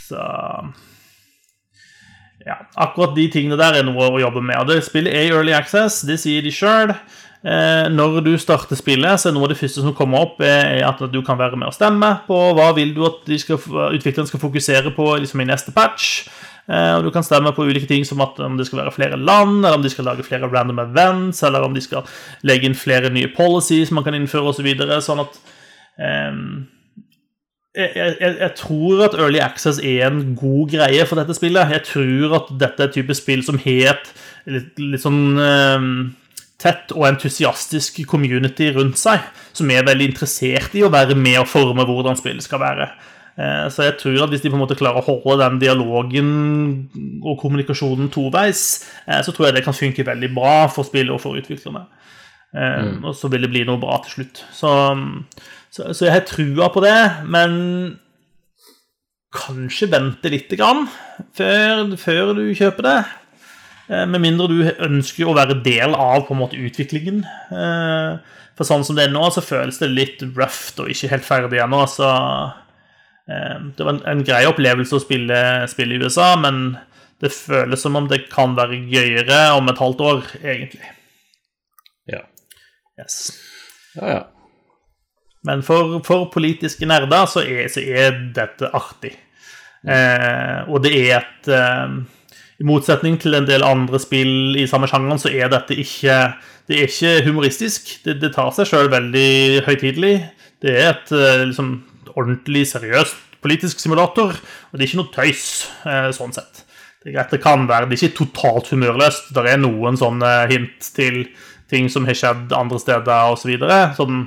[0.03, 0.19] Så
[2.43, 4.59] ja, akkurat de tingene der er noe å jobbe med.
[4.61, 6.91] Og det Spillet er i Early Access, det sier de sjøl.
[7.43, 10.83] Eh, når du starter spillet, så er noe av det første som kommer opp, er
[10.87, 13.59] at du kan være med og stemme på hva vil du at skal,
[13.91, 16.29] utvikleren skal fokusere på liksom i neste patch.
[16.71, 19.19] Eh, og du kan stemme på ulike ting som at om det skal være flere
[19.19, 22.07] land, eller om de skal lage flere random events, eller om de skal
[22.47, 24.63] legge inn flere nye policies man kan innføre, osv.
[24.63, 25.35] Så videre, sånn at
[25.99, 26.31] eh,
[27.75, 31.71] jeg, jeg, jeg, tror at Early Access er en god greie for dette spillet.
[31.73, 34.11] Jeg tror at dette er et type spill som het
[34.45, 35.87] litt, litt sånn eh,
[36.63, 41.49] tett og entusiastisk community rundt seg, som er veldig interessert i å være med og
[41.51, 42.87] forme hvordan spillet skal være.
[43.33, 46.29] Eh, så jeg tror at hvis de på en måte klarer å holde den dialogen
[47.25, 51.21] og kommunikasjonen toveis, eh, så tror jeg det kan funke veldig bra for spillet og
[51.23, 51.87] for utviklerne.
[52.53, 53.03] Eh, mm.
[53.09, 54.43] Og så vil det bli noe bra til slutt.
[54.53, 54.69] Så,
[55.73, 56.97] så, så jeg har trua på det,
[57.33, 57.53] men
[59.33, 60.85] kanskje vente litt grann
[61.33, 62.97] før, før du kjøper det.
[63.89, 67.23] Eh, med mindre du ønsker å være del av på en måte utviklingen.
[67.25, 71.27] Eh, for sånn som det er nå, så føles det litt røft og ikke helt
[71.27, 71.81] ferdig ennå.
[71.89, 72.09] Så
[73.27, 75.39] eh, det var en, en grei opplevelse å spille,
[75.71, 76.77] spille, i USA, men
[77.23, 80.93] det føles som om det kan være gøyere om et halvt år, egentlig.
[82.11, 82.21] Ja.
[82.99, 83.19] Yes.
[83.97, 84.21] Ja, ja.
[85.47, 89.13] Men for, for politiske nerder så er, så er dette artig.
[89.83, 91.97] Eh, og det er et eh,
[92.61, 96.17] i motsetning til en del andre spill i samme sjangeren, så er dette ikke
[96.69, 97.89] det er ikke humoristisk.
[98.05, 100.13] Det, det tar seg sjøl veldig høytidelig.
[100.63, 101.75] Det er et eh, liksom,
[102.15, 105.47] ordentlig seriøst politisk simulator, og det er ikke noe tøys
[105.83, 106.63] eh, sånn sett.
[107.03, 109.33] Det er greit, det kan være, det er ikke totalt humørløst.
[109.35, 111.25] Det er noen sånne hint til
[111.71, 113.51] ting som har skjedd andre steder, osv.
[113.59, 114.21] Så sånn,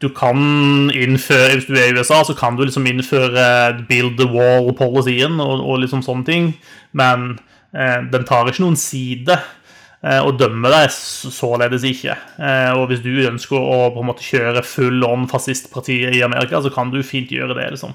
[0.00, 4.26] du kan innføre, Hvis du er i USA, så kan du liksom innføre build the
[4.30, 6.52] wall-policyen og, og liksom sånne ting,
[6.96, 7.34] men
[7.70, 12.16] Eh, den tar ikke noen side eh, og dømmer deg således ikke.
[12.42, 16.62] Eh, og hvis du ønsker å på en måte kjøre full on fascistpartiet i Amerika,
[16.62, 17.94] så kan du fint gjøre det, liksom.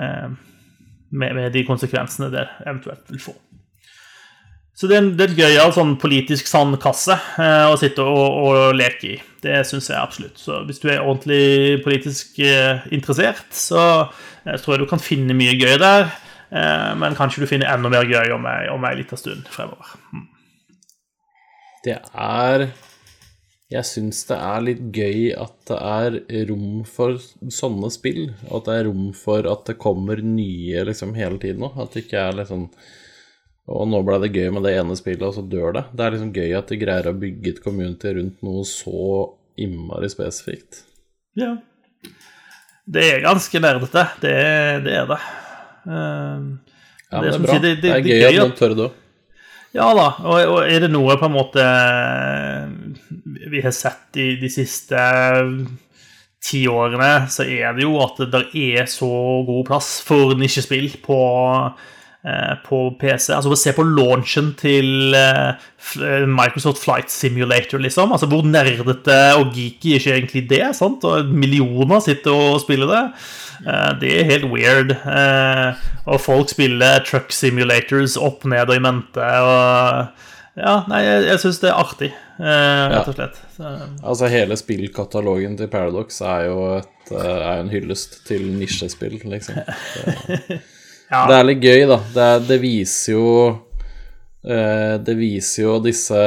[0.00, 3.32] Med, med de konsekvensene det eventuelt vil få.
[4.78, 8.38] Så det er en, det er en gøyal sånn politisk sandkasse eh, å sitte og,
[8.46, 9.18] og leke i.
[9.40, 10.40] Det syns jeg absolutt.
[10.40, 13.82] Så hvis du er ordentlig politisk eh, interessert, så
[14.44, 16.10] eh, tror jeg du kan finne mye gøy der.
[16.50, 19.96] Eh, men kanskje du finner enda mer gøy om ei, om ei lita stund fremover.
[20.12, 20.28] Mm.
[21.86, 22.68] Det er
[23.70, 27.20] Jeg syns det er litt gøy at det er rom for
[27.54, 31.62] sånne spill, og at det er rom for at det kommer nye liksom hele tiden
[31.68, 31.78] òg.
[31.78, 32.66] At det ikke er liksom
[33.68, 35.84] og nå ble det gøy med det ene spillet, og så dør det.
[35.92, 39.02] Det er liksom gøy at de greier å bygge et community rundt noe så
[39.60, 40.84] innmari spesifikt.
[41.38, 41.52] Ja.
[42.90, 44.06] Det er ganske nerdete.
[44.22, 44.34] Det,
[44.86, 45.20] det er det.
[45.84, 46.48] Uh,
[47.10, 47.52] ja, det, er bra.
[47.52, 48.98] Det, det, det, er gøy, at noen tør det òg.
[49.70, 51.64] Ja da, og, og, er det noe på en måte
[53.52, 54.98] vi har sett i de siste
[56.42, 59.10] ti årene, så er det jo at det er så
[59.46, 61.20] god plass for nisjespill på
[62.66, 63.30] på PC.
[63.32, 68.12] Altså Se på launchen til eh, Microsoft Flight Simulator, liksom.
[68.12, 70.64] Altså Hvor nerdete og geeky er ikke egentlig det?
[70.76, 71.04] sant?
[71.04, 73.04] Og millioner sitter og spiller det.
[73.66, 74.96] Eh, det er helt weird.
[76.06, 79.30] Og folk spiller truck simulators opp ned og i mente.
[79.40, 80.26] og
[80.60, 82.08] ja, nei, jeg, jeg syns det er artig,
[82.42, 83.36] rett og slett.
[83.54, 83.70] Så.
[84.02, 89.62] Altså, hele spillkatalogen til Paradox er jo et, er en hyllest til nisjespill, liksom.
[90.50, 90.58] Det,
[91.10, 91.24] ja.
[91.26, 91.98] Det er litt gøy, da.
[92.14, 93.28] Det, det viser jo
[94.46, 96.20] eh, Det viser jo disse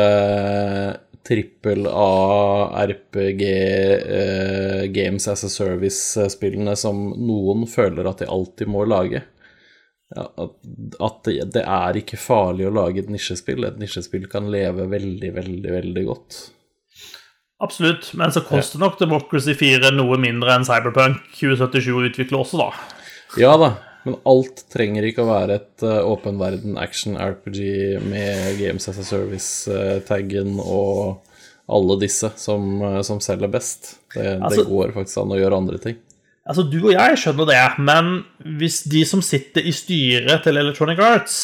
[1.23, 8.83] trippel A, RPG, eh, Games as a Service-spillene som noen føler at de alltid må
[8.91, 9.23] lage.
[10.13, 13.63] At, det, er ikke farlig å lage et nisjespill.
[13.65, 16.41] Et nisjespill kan leve veldig, veldig, veldig godt.
[17.63, 22.59] Absolutt, men så koster nok Democracy 4 noe mindre enn Cyberpunk 2077 å utvikle også,
[22.59, 22.69] da.
[23.39, 23.71] Ja da,
[24.03, 27.59] men alt trenger ikke å være et uh, åpen verden action-RPG
[28.03, 33.95] med Games as a Service-taggen uh, og alle disse som, uh, som selger best.
[34.15, 36.01] Det, altså, det, går faktisk an å gjøre andre ting.
[36.43, 38.15] Altså, Du og jeg skjønner det, men
[38.59, 41.37] hvis de som sitter i styret til Electronic Arts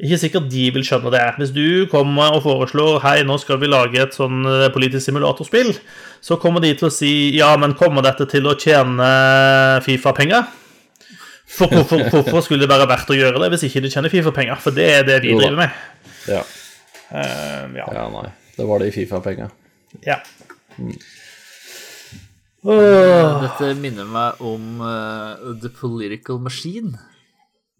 [0.00, 1.26] ikke sikkert de vil skjønne det.
[1.36, 5.74] Hvis du kommer og foreslår Hei, nå skal vi lage et sånn eh, politisk simulatorspill,
[6.24, 9.10] så kommer de til å si Ja, men kommer dette til å tjene
[9.84, 10.48] Fifa-penger?
[11.50, 14.60] For hvorfor, hvorfor, skulle det være verdt å gjøre det hvis ikke du tjener Fifa-penger?
[14.62, 15.80] For det er det vi driver med.
[16.30, 16.44] Ja.
[17.10, 17.86] Uh, ja.
[17.96, 18.04] ja.
[18.14, 18.28] nei.
[18.56, 19.50] Det var det i Fifa-penger.
[20.06, 20.20] Ja.
[20.78, 20.94] Mm.
[22.60, 23.40] Oh.
[23.40, 26.98] Dette minner meg om uh, The Political Machine.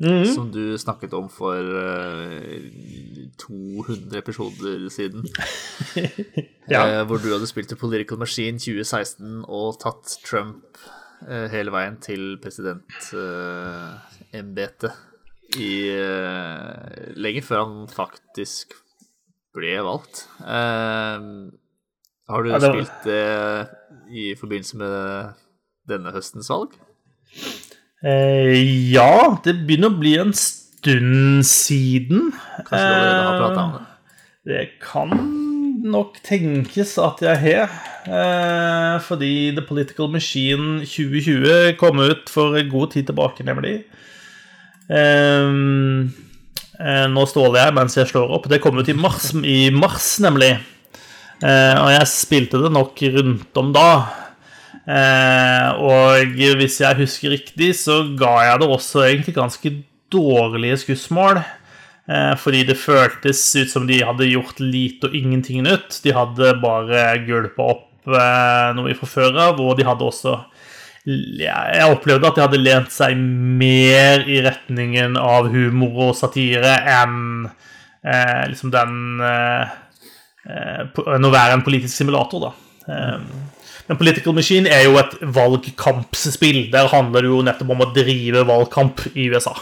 [0.01, 0.35] Mm -hmm.
[0.35, 5.29] Som du snakket om for uh, eh, 200 episoder siden.
[6.71, 7.05] ja.
[7.05, 10.65] hvor du hadde spilt The Political Machine 2016 og tatt Trump
[11.29, 14.93] hele veien til presidentembetet
[15.59, 18.75] i uh, Lenge før han faktisk
[19.57, 20.29] ble valgt.
[20.41, 21.51] Uh,
[22.31, 23.25] har du ja, det spilt det
[24.15, 24.97] i forbindelse med
[25.91, 26.71] denne høstens valg?
[28.05, 28.55] Uh,
[28.93, 32.31] ja, det begynner å bli en stund siden.
[32.63, 33.85] Kanskje du allerede har prata om det?
[34.51, 35.11] Det kan
[35.81, 37.73] nok tenkes at jeg har.
[38.07, 43.81] Eh, fordi The Political Machine 2020 kom ut for god tid tilbake, nemlig.
[44.91, 45.51] Eh,
[46.81, 48.49] eh, nå ståler jeg mens jeg slår opp.
[48.51, 50.55] Det kom ut i mars, i mars nemlig.
[51.41, 53.91] Eh, og jeg spilte det nok rundt om da.
[54.91, 59.71] Og hvis jeg husker riktig, så ga jeg det også egentlig ganske
[60.11, 61.39] dårlige skussmål.
[62.09, 66.01] Eh, fordi det føltes ut som de hadde gjort lite og ingenting nytt.
[66.05, 70.39] De hadde bare gulpa opp eh, noe fra før av, og de hadde også
[71.11, 77.47] Jeg opplevde at de hadde lent seg mer i retningen av humor og satire enn
[78.05, 78.99] eh, liksom den
[80.51, 83.19] Enn å være en politisk simulator, da.
[83.87, 86.63] Men Political Machine er jo et valgkampsspill.
[86.73, 89.53] Der handler det jo nettopp om å drive valgkamp i USA.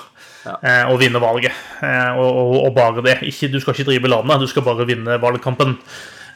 [0.47, 1.57] Og eh, vinne valget.
[1.83, 3.19] Eh, og, og, og, bare det.
[3.27, 5.77] Ikke, du skal ikke drive landet, du skal bare vinne valgkampen.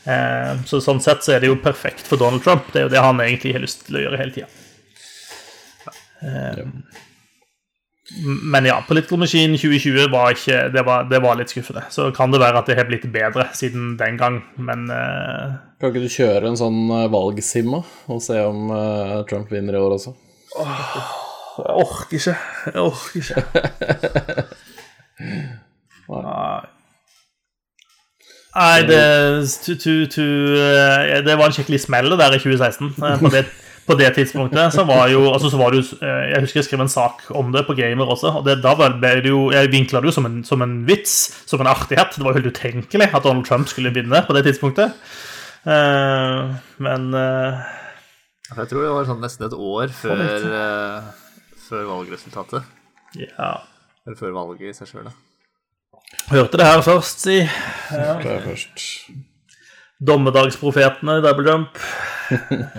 [0.05, 2.73] Eh, så Sånn sett så er det jo perfekt for Donald Trump.
[2.73, 4.51] Det er jo det han egentlig har lyst til å gjøre hele tida.
[6.23, 6.67] Ja.
[8.53, 11.87] Men ja, Political Machine 2020 var ikke det var, det var, litt skuffende.
[11.95, 14.85] Så kan det være at det har blitt bedre siden den gang, men.
[15.81, 16.85] Kan ikke du kjøre en sånn
[17.15, 18.69] valgsim og se om
[19.31, 20.15] Trump vinner i år også?
[20.61, 21.22] Oh.
[21.59, 22.37] Jeg orker ikke.
[22.67, 24.45] Jeg orker ikke.
[26.13, 26.61] Nei.
[28.53, 29.01] Nei, det,
[29.65, 30.25] to, to, to,
[30.61, 32.91] eh, det var en skikkelig smell der i 2016.
[33.01, 33.47] Eh, på det,
[33.89, 36.83] på det tidspunktet så var jo, altså så var det eh, Jeg husker jeg skrev
[36.85, 38.35] en sak om det på Gamer også.
[38.41, 41.17] og det, Da ble det jo, Jeg vinkla det jo som en, som en, vits,
[41.49, 42.13] som en artighet.
[42.17, 45.01] Det var jo helt utenkelig at Donald Trump skulle vinne på det tidspunktet.
[45.65, 50.25] Men Jeg tror det var sånn nesten et år før
[51.73, 52.69] før valgresultatet.
[53.19, 53.53] Ja.
[54.07, 55.15] Eller før valget i seg sjøl, da.
[56.29, 57.39] Hørte det her først, si.
[57.41, 58.19] Ja.
[58.21, 58.85] Det er først.
[60.03, 61.83] Dommedagsprofetene i Double Jump.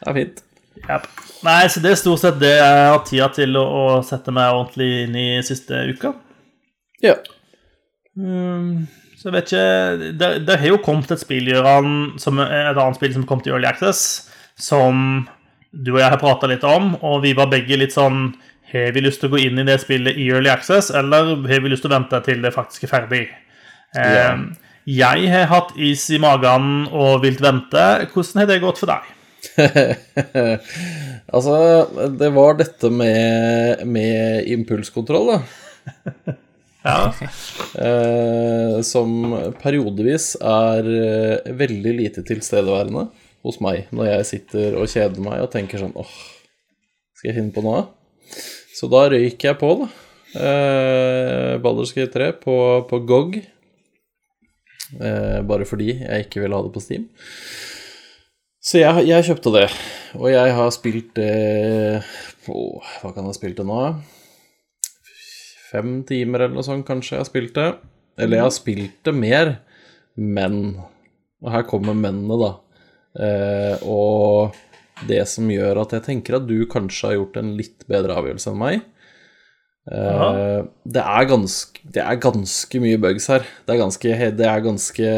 [0.00, 0.38] Det er fint.
[0.80, 1.02] Yep.
[1.44, 4.54] Nei, så det er stort sett det jeg har tida til å, å sette meg
[4.54, 6.14] ordentlig inn i siste uka.
[7.04, 7.18] Ja.
[8.16, 12.72] Um, så jeg vet ikke Det, det har jo kommet et spill, Gjøran, som et
[12.72, 15.26] annet spill som kom til Early Access, som
[15.70, 18.32] du og jeg har prata litt om, og vi var begge litt sånn
[18.70, 21.62] Har vi lyst til å gå inn i det spillet i Early Access, eller har
[21.62, 23.22] vi lyst til å vente til det faktisk er ferdig?
[23.98, 24.42] Eh,
[24.90, 27.82] jeg har hatt is i magen og vilt vente.
[28.12, 29.08] Hvordan har det gått for deg?
[31.34, 31.56] altså,
[32.14, 35.40] det var dette med, med impulskontroll, da.
[36.90, 36.98] ja.
[37.86, 43.08] eh, som periodevis er eh, veldig lite tilstedeværende
[43.46, 46.12] hos meg når jeg sitter og kjeder meg og tenker sånn åh,
[47.16, 47.86] skal jeg finne på noe?
[48.76, 49.88] Så da røyker jeg på, da.
[50.40, 52.54] Eh, Balderskate 3 på,
[52.88, 53.40] på GOG.
[55.00, 57.04] Eh, bare fordi jeg ikke vil ha det på Steam.
[58.60, 59.66] Så jeg, jeg kjøpte det,
[60.18, 62.02] og jeg har spilt det
[62.44, 62.56] på
[63.00, 63.78] Hva kan jeg ha spilt det nå?
[65.70, 67.68] Fem timer eller noe sånt, kanskje jeg har spilt det.
[68.20, 69.54] Eller jeg har spilt det mer,
[70.16, 70.76] men
[71.40, 72.50] Og her kommer mennene, da.
[73.18, 74.56] Eh, og
[75.08, 78.52] det som gjør at jeg tenker at du kanskje har gjort en litt bedre avgjørelse
[78.52, 78.82] enn meg.
[79.90, 83.46] Uh, det, er ganske, det er ganske mye bugs her.
[83.66, 85.14] Det er ganske Det er, ganske,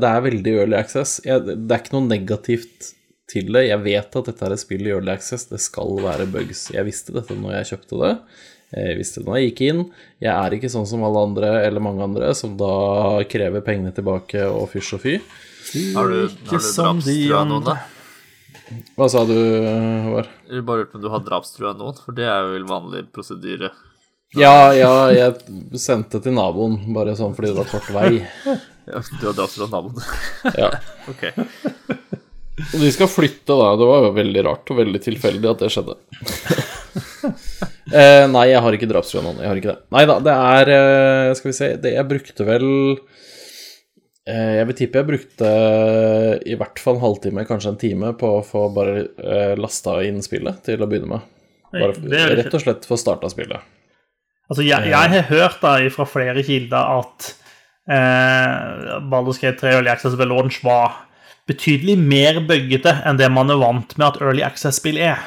[0.00, 1.18] det er veldig early access.
[1.26, 2.92] Jeg, det er ikke noe negativt
[3.30, 3.66] til det.
[3.66, 5.48] Jeg vet at dette er et spill i early access.
[5.50, 6.68] Det skal være bugs.
[6.72, 8.14] Jeg visste dette når jeg kjøpte det.
[8.70, 9.84] Jeg visste det når jeg gikk inn.
[10.22, 12.72] Jeg er ikke sånn som alle andre, eller mange andre, som da
[13.28, 15.16] krever pengene tilbake og fysj og fy.
[15.70, 17.76] Har du, har du drapstrua noen, da?
[18.98, 20.30] Hva sa du, Håvard?
[20.50, 23.70] Jeg bare lurte om du har drapstrua noen, for det er jo vel vanlig prosedyre.
[24.38, 28.20] Ja, ja, jeg sendte til naboen, bare sånn fordi det var kort vei.
[28.90, 30.02] ja, du har drapstrua naboen?
[30.62, 30.72] ja.
[31.10, 31.24] ok.
[32.60, 33.70] Og de skal flytte, da.
[33.78, 35.96] Det var jo veldig rart og veldig tilfeldig at det skjedde.
[38.02, 39.38] eh, nei, jeg har ikke drapstrua noen.
[39.42, 39.80] Jeg har ikke det.
[39.94, 42.68] Nei da, det er eh, Skal vi se det, Jeg brukte vel
[44.30, 48.32] jeg vil tippe jeg brukte eh, i hvert fall en halvtime, kanskje en time, på
[48.38, 51.28] å få bare eh, lasta inn spillet til å begynne med.
[51.70, 51.94] Bare,
[52.34, 53.62] rett og slett få starta spillet.
[54.50, 57.28] Altså, jeg, jeg, har hørt da fra flere kilder at
[57.90, 61.04] eh, Baldur's Gate 3 Early Access ved launch var
[61.50, 65.22] betydelig mer bøggete enn det man er vant med at Early Access-spill er.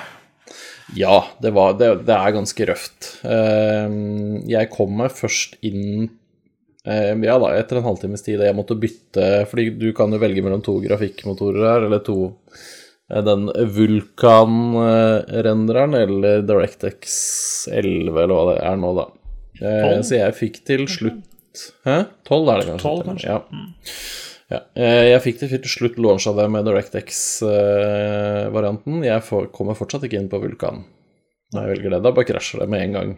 [0.94, 3.08] Ja, det, var, det, det er ganske røft.
[3.24, 6.12] Jeg kommer først inn
[6.84, 8.42] ja da, etter en halvtimes tid.
[8.44, 12.36] Jeg måtte bytte Fordi du kan jo velge mellom to grafikkmotorer her, eller to
[13.10, 17.04] eh, Den Vulkan-renderen eller DirectX
[17.72, 19.06] 11, eller hva det er nå, da.
[19.64, 21.22] Uh, så jeg fikk til slutt
[21.86, 22.10] Hæ?
[22.26, 22.90] 12 er det kanskje?
[22.90, 23.28] 12, kanskje.
[23.30, 23.40] Ja.
[24.52, 29.04] Ja, eh, jeg fikk til slutt launcha det med DirectX-varianten.
[29.06, 29.22] Jeg
[29.56, 30.78] kommer fortsatt ikke inn på Vulkan
[31.54, 32.02] når jeg velger det.
[32.04, 33.10] Da bare krasjer det med en gang.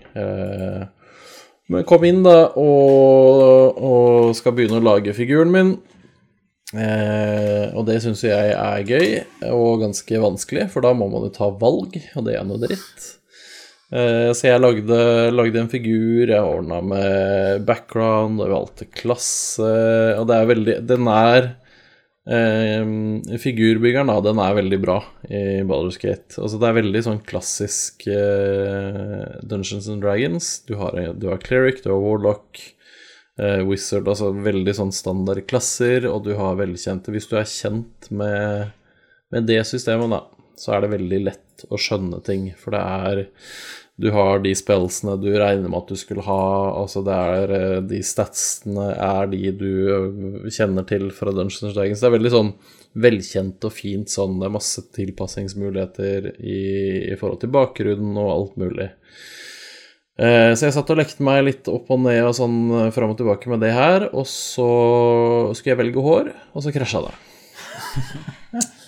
[1.72, 5.76] Men kom inn, da, og, og skal begynne å lage figuren min.
[6.76, 11.34] Eh, og det syns jeg er gøy og ganske vanskelig, for da må man jo
[11.34, 13.11] ta valg, og det er noe dritt.
[13.93, 14.99] Eh, så jeg lagde,
[15.34, 19.72] lagde, en figur, jeg ordna med background, og valgte klasse,
[20.20, 21.53] og det er veldig Den er
[22.30, 24.99] eh, Figurbyggeren, da, den er veldig bra
[25.30, 26.38] i Baldur's Gate.
[26.39, 30.49] Altså, det er veldig sånn klassisk eh, Dungeons and Dragons.
[30.69, 32.61] Du har, du har Cleric, du har Warlock,
[33.41, 38.11] eh, Wizard, altså veldig sånn standard klasser, og du har velkjente Hvis du er kjent
[38.11, 38.76] med,
[39.34, 43.26] med det systemet, da, så er det veldig lett å skjønne ting, for det er
[43.95, 46.39] du har de spelsene du regner med at du skulle ha,
[46.81, 52.03] altså det er eh, De statsene er de du eh, kjenner til fra Dungeons Dragons.
[52.03, 52.51] Det er veldig sånn
[53.05, 56.59] velkjent og fint sånn, det er masse tilpassingsmuligheter i,
[57.13, 58.89] i forhold til bakgrunnen og alt mulig.
[60.19, 63.19] Eh, så jeg satt og lekte meg litt opp og ned og sånn fram og
[63.21, 64.67] tilbake med det her, og så
[65.55, 67.15] skulle jeg velge hår, og så krasja det.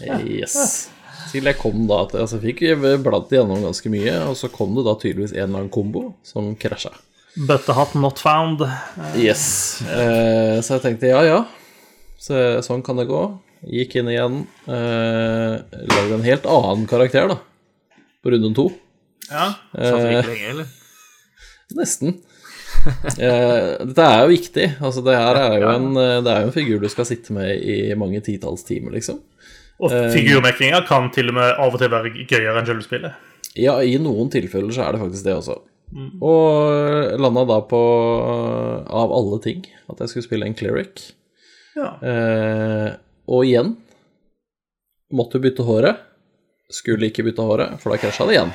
[0.07, 0.87] Yes
[1.31, 4.75] til jeg kom da til Altså, jeg fikk bladd igjennom ganske mye, og så kom
[4.77, 6.93] det da tydeligvis en eller annen kombo som krasja.
[7.37, 8.63] Bøttehatt not found.
[9.15, 9.81] Yes.
[9.85, 11.41] Eh, så jeg tenkte ja, ja.
[12.17, 13.21] Så, sånn kan det gå.
[13.67, 14.39] Gikk inn igjen.
[14.65, 15.53] Eh,
[15.93, 17.37] lagde en helt annen karakter, da.
[18.23, 18.71] På runden to.
[19.29, 19.51] Ja.
[19.73, 20.73] Satt ikke lenge, eller?
[21.77, 22.17] Nesten.
[23.19, 24.67] eh, dette er jo viktig.
[24.81, 27.35] Altså, det her er jo en, eh, det er jo en figur du skal sitte
[27.35, 29.21] med i mange titalls timer, liksom.
[29.77, 33.25] Og figurmekkinga kan til og med av og til være gøyere enn selve spillet.
[33.57, 35.59] Ja, i noen tilfeller så er det faktisk det også.
[35.93, 36.09] Mm.
[36.25, 37.81] Og landa da på,
[38.85, 41.11] av alle ting, at jeg skulle spille en cleric.
[41.77, 41.93] Ja.
[42.01, 42.89] Eh,
[43.29, 43.75] og igjen
[45.13, 46.03] måtte bytte håret.
[46.67, 48.49] Skulle ikke bytte håret, for da krasja det igjen.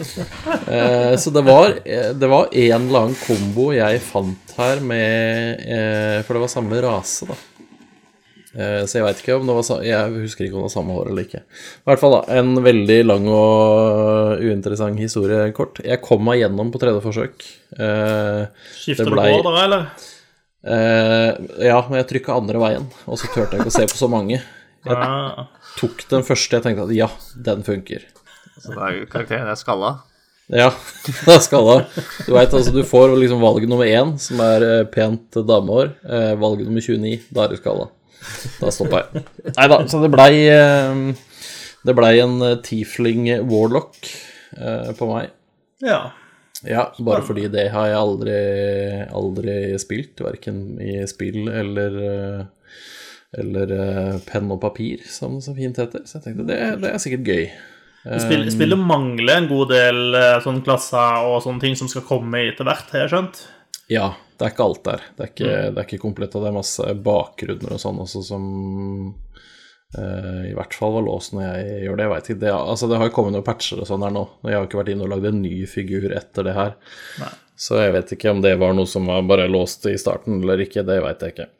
[0.72, 6.22] eh, så det var, det var en eller annen kombo jeg fant her med eh,
[6.24, 7.36] For det var samme rase, da.
[8.54, 10.94] Eh, så jeg veit ikke om det var Jeg husker ikke om det var samme
[10.94, 11.42] hår eller ikke.
[11.42, 15.80] I hvert fall da, en veldig lang og uinteressant historie kort.
[15.82, 17.46] Jeg kom meg gjennom på tredje forsøk.
[17.74, 18.44] Eh,
[18.78, 19.26] Skifter ble...
[19.26, 19.88] du hår da, eller?
[20.64, 21.30] Eh,
[21.66, 24.10] ja, men jeg trykka andre veien, og så turte jeg ikke å se på så
[24.12, 24.38] mange.
[24.84, 25.46] Jeg
[25.80, 27.08] tok den første jeg tenkte at ja,
[27.46, 28.04] den funker.
[28.54, 29.96] Så det er jo karakteren er skalla?
[30.52, 30.68] Ja,
[31.24, 31.80] det er skalla.
[32.28, 35.90] Du veit altså, du får liksom valg nummer én, som er pent damehår.
[36.38, 37.90] Valg nummer 29, da er du skalla.
[38.60, 39.24] Da stoppa jeg.
[39.54, 41.00] Nei da, så det blei eh,
[41.84, 43.98] Det blei en eh, tiefling warlock
[44.56, 45.32] eh, på meg.
[45.84, 46.02] Ja.
[46.64, 48.36] Ja, bare fordi det har jeg aldri,
[49.12, 51.98] aldri spilt, verken i spill eller
[53.34, 53.72] eller
[54.22, 56.04] penn og papir, som det så fint heter.
[56.06, 57.48] Så jeg tenkte det, det er sikkert gøy.
[58.22, 62.68] Spillet, spillet mangler en god del sånne klasser og sånne ting som skal komme etter
[62.68, 63.42] hvert, har jeg skjønt?
[63.92, 65.04] Ja, det er ikke alt der.
[65.14, 65.74] Det er ikke, mm.
[65.74, 68.46] det er ikke komplett, og det er masse bakgrunner og sånn også som
[69.98, 72.06] uh, i hvert fall var låst når jeg gjør det.
[72.06, 74.26] Jeg vet ikke, det, altså, det har jo kommet noen patcher og sånn her nå.
[74.48, 76.74] Jeg har ikke vært inne og lagd en ny figur etter det her.
[77.22, 77.32] Nei.
[77.64, 80.64] Så jeg vet ikke om det var noe som var bare låst i starten eller
[80.64, 80.82] ikke.
[80.86, 81.50] Det veit jeg ikke.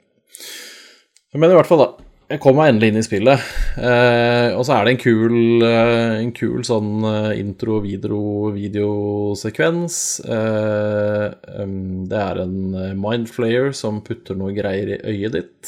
[1.38, 3.38] Men i hvert fall, da jeg kom meg endelig inn i spillet.
[3.78, 9.96] Eh, og så er det en kul, eh, en kul sånn eh, intro-video-videosekvens.
[10.26, 11.30] Eh,
[11.62, 15.62] um, det er en eh, mindflayer som putter noe greier i øyet ditt.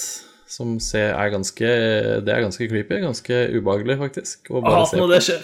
[0.51, 1.69] Som ser, er ganske
[2.25, 2.97] Det er ganske creepy.
[3.05, 4.39] Ganske ubehagelig, faktisk.
[4.51, 5.43] Å bare se når det skjer.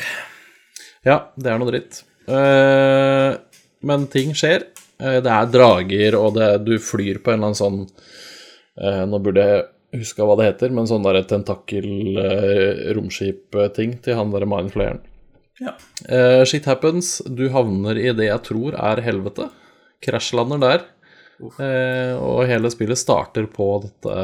[1.07, 1.95] Ja, det er noe dritt.
[2.31, 3.33] Eh,
[3.83, 4.61] men ting skjer.
[5.03, 7.87] det er drager, og det, du flyr på en eller annen sånn
[9.11, 9.63] Nå burde jeg
[9.97, 15.01] huska hva det heter, men sånn derre tentakel-romskip-ting eh, til han derre mindflayeren.
[15.61, 15.73] Ja.
[16.09, 17.23] Uh, shit happens.
[17.27, 19.45] Du havner i det jeg tror er helvete.
[20.03, 20.81] Krasjlander der.
[21.43, 24.15] Uh, og hele spillet starter på dette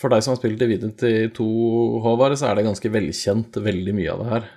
[0.00, 1.48] For deg som har spilt Divinity 2,
[2.04, 4.48] Håvard, så er det ganske velkjent, veldig mye av det her.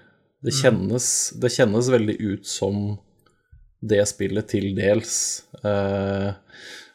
[0.47, 1.09] Det kjennes,
[1.41, 2.95] det kjennes veldig ut som
[3.81, 5.17] det spillet til dels.
[5.61, 6.29] Eh,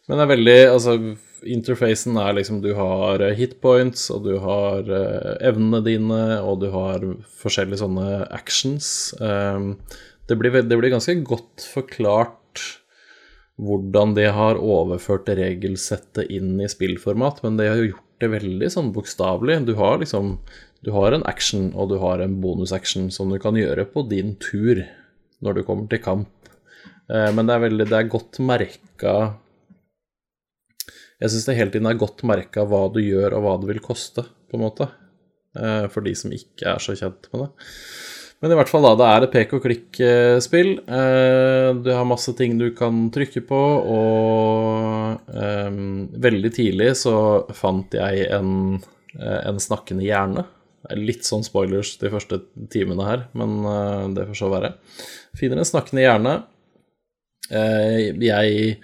[0.08, 0.94] men det er veldig Altså,
[1.42, 6.70] interfacen er liksom Du har eh, hitpoints, og du har eh, evnene dine, og du
[6.74, 7.06] har
[7.42, 9.12] forskjellige sånne actions.
[9.20, 9.72] Eh,
[10.28, 12.68] det, blir, det blir ganske godt forklart
[13.62, 18.68] hvordan de har overført regelsettet inn i spillformat, men de har jo gjort det veldig
[18.72, 19.60] sånn bokstavelig.
[19.68, 20.38] Du har liksom
[20.82, 24.32] Du har en action, og du har en bonusaction som du kan gjøre på din
[24.42, 24.80] tur
[25.42, 26.28] når du kommer til kamp.
[27.08, 29.14] Eh, Men det er veldig Det er godt merka
[31.20, 33.82] Jeg syns det hele tiden er godt merka hva du gjør, og hva det vil
[33.84, 34.88] koste, på en måte.
[35.54, 37.50] Eh, For de som ikke er så kjent med det.
[38.42, 38.96] Men i hvert fall, da.
[38.98, 40.72] Det er et pek og klikk-spill.
[40.82, 43.60] Du har masse ting du kan trykke på,
[43.94, 47.14] og um, veldig tidlig så
[47.54, 48.80] fant jeg en,
[49.14, 50.42] eh, en snakkende hjerne.
[50.90, 52.40] Er Litt sånn spoilers de første
[52.72, 54.72] timene her, men eh, det får så være.
[55.38, 56.34] Finner en snakkende hjerne.
[57.52, 58.76] Eh, jeg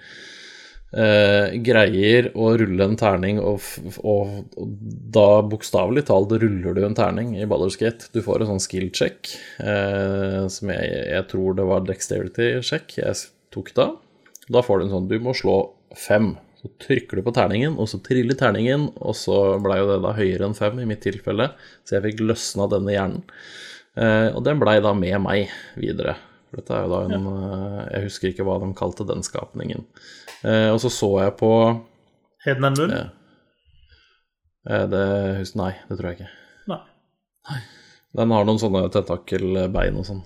[0.91, 3.63] eh, greier å rulle en terning, og,
[4.01, 4.75] og, og
[5.15, 8.11] da bokstavelig talt ruller du en terning i Ballerskate.
[8.15, 9.33] Du får en sånn skill check,
[9.63, 13.91] eh, som jeg, jeg tror det var dexterity check jeg tok da.
[14.49, 15.59] Da får du en sånn Du må slå
[15.97, 16.33] fem.
[16.59, 20.11] Så trykker du på terningen, og så triller terningen, og så blei jo det da
[20.17, 21.53] høyere enn fem i mitt tilfelle,
[21.87, 23.21] så jeg fikk løsna denne hjernen.
[23.95, 26.17] Eh, og den blei da med meg videre.
[26.49, 29.85] For dette er jo da en eh, Jeg husker ikke hva de kalte den skapningen.
[30.45, 31.49] Eh, og så så jeg på
[32.45, 32.91] Heden en null?
[34.69, 35.03] Eh, det,
[35.41, 36.29] husker Nei, det tror jeg ikke.
[36.71, 36.79] Nei.
[38.19, 40.21] Den har noen sånne tentakelbein og sånn.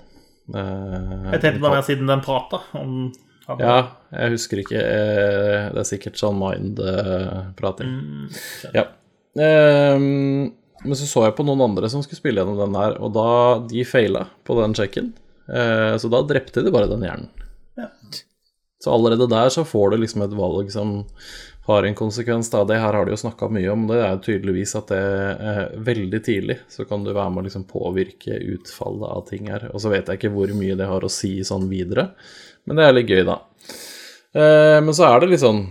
[0.54, 3.12] Eh, Jeg tenkte bare mer siden den prata om
[3.60, 3.78] Ja,
[4.14, 4.80] jeg husker ikke.
[4.80, 7.90] eh, Det er sikkert sånn mind-prating.
[7.90, 8.28] Mm,
[8.74, 8.86] Ja.
[9.36, 10.54] Ehm,
[10.84, 13.60] men så så jeg på noen andre som skulle spille gjennom den her, og da
[13.68, 15.14] de faila på den sjekken,
[15.50, 17.30] eh, så da drepte de bare den hjernen.
[17.78, 17.88] Ja.
[18.84, 20.98] Så allerede der så får du liksom et valg som
[21.66, 22.50] har en konsekvens.
[22.52, 22.64] Da.
[22.68, 25.04] Det her har de jo snakka mye om, det er tydeligvis at det
[25.54, 29.70] er veldig tidlig så kan du være med å liksom påvirke utfallet av ting her.
[29.72, 32.10] Og så vet jeg ikke hvor mye det har å si sånn videre,
[32.68, 33.40] men det er litt gøy, da.
[34.36, 35.66] Eh, men så er det litt sånn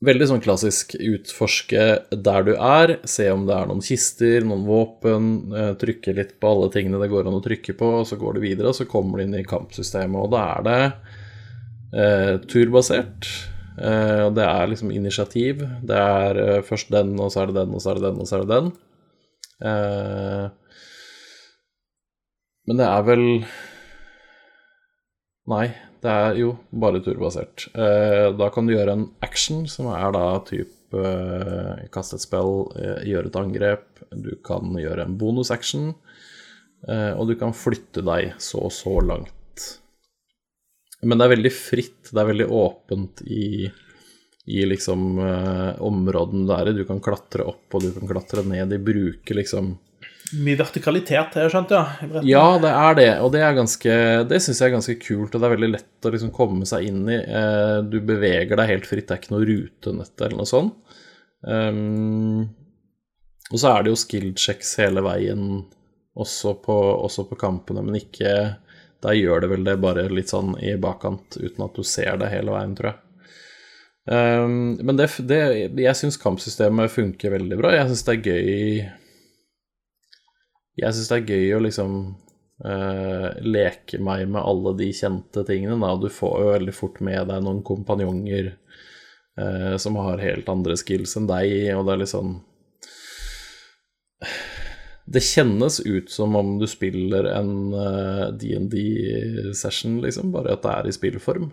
[0.00, 1.82] Veldig sånn klassisk utforske
[2.24, 6.52] der du er, se om det er noen kister, noen våpen, eh, trykke litt på
[6.54, 8.86] alle tingene det går an å trykke på, og så går du videre, og så
[8.88, 11.09] kommer du inn i kampsystemet, og da er det eh,
[11.90, 13.26] turbasert.
[13.80, 15.62] Eh, og det er liksom initiativ.
[15.86, 18.20] Det er eh, først den, og så er det den, og så er det den,
[18.20, 18.72] og så er det den.
[19.70, 20.46] Eh,
[22.68, 23.24] men det er vel
[25.50, 25.64] Nei,
[26.04, 27.64] det er jo bare turbasert.
[27.74, 32.68] Eh, da kan du gjøre en action, som er da type eh, kaste et spill,
[32.78, 34.04] eh, gjøre et angrep.
[34.12, 35.88] Du kan gjøre en bonusaction,
[36.86, 39.34] eh, og du kan flytte deg så og så langt.
[41.02, 43.68] Men det er veldig fritt, det er veldig åpent i,
[44.52, 46.74] i liksom eh, områdene du er i.
[46.76, 48.68] Du kan klatre opp, og du kan klatre ned.
[48.72, 49.76] De bruker liksom
[50.30, 52.20] Mye vertikalitet, har jeg skjønt, ja.
[52.22, 53.94] ja, det er det, og det er ganske
[54.30, 56.86] Det syns jeg er ganske kult, og det er veldig lett å liksom komme seg
[56.86, 57.16] inn i.
[57.18, 60.76] Eh, Du beveger deg helt fritt, det er ikke noe rutenett eller noe sånt.
[61.40, 62.44] Um,
[63.50, 65.64] og så er det jo skill checks hele veien
[66.20, 66.76] også på,
[67.08, 68.34] også på kampene, men ikke
[69.04, 72.32] Der gjør det vel det bare litt sånn i bakkant, uten at du ser det
[72.32, 72.98] hele veien, tror jeg.
[74.10, 75.38] Um, men det, det
[75.76, 77.74] Jeg syns kampsystemet funker veldig bra.
[77.76, 78.88] Jeg syns det er gøy
[80.80, 81.96] jeg syns det er gøy å liksom
[82.64, 85.78] uh, leke meg med alle de kjente tingene.
[85.82, 85.96] Da.
[86.00, 88.52] Du får jo veldig fort med deg noen kompanjonger
[89.40, 92.38] uh, som har helt andre skills enn deg, og det er litt sånn
[95.10, 100.88] Det kjennes ut som om du spiller en eh, DND-session, liksom, bare at det er
[100.90, 101.48] i spillform.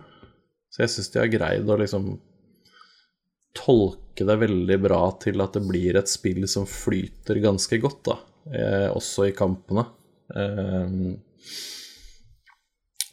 [0.70, 2.12] Så jeg syns de har greid å liksom
[3.58, 8.18] tolke det veldig bra til at det blir et spill som flyter ganske godt, da.
[8.54, 9.88] eh, også i kampene.
[10.36, 10.94] Eh,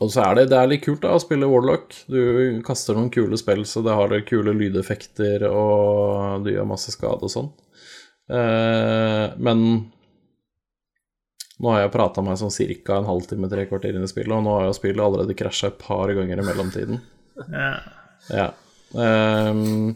[0.03, 1.95] og så er det, det er litt kult da, å spille Warlock.
[2.11, 2.19] Du
[2.67, 7.31] kaster noen kule spill, så det har kule lydeffekter, og du gjør masse skade og
[7.31, 7.51] sånn.
[8.29, 9.61] Eh, men
[11.61, 12.53] nå har jeg prata meg sånn
[12.83, 12.99] ca.
[12.99, 15.77] en halvtime, tre kvarter inn i spillet, og nå har jo spillet allerede krasja et
[15.79, 17.01] par ganger i mellomtiden.
[17.51, 17.73] Ja.
[18.33, 18.47] Ja.
[18.95, 19.95] Um,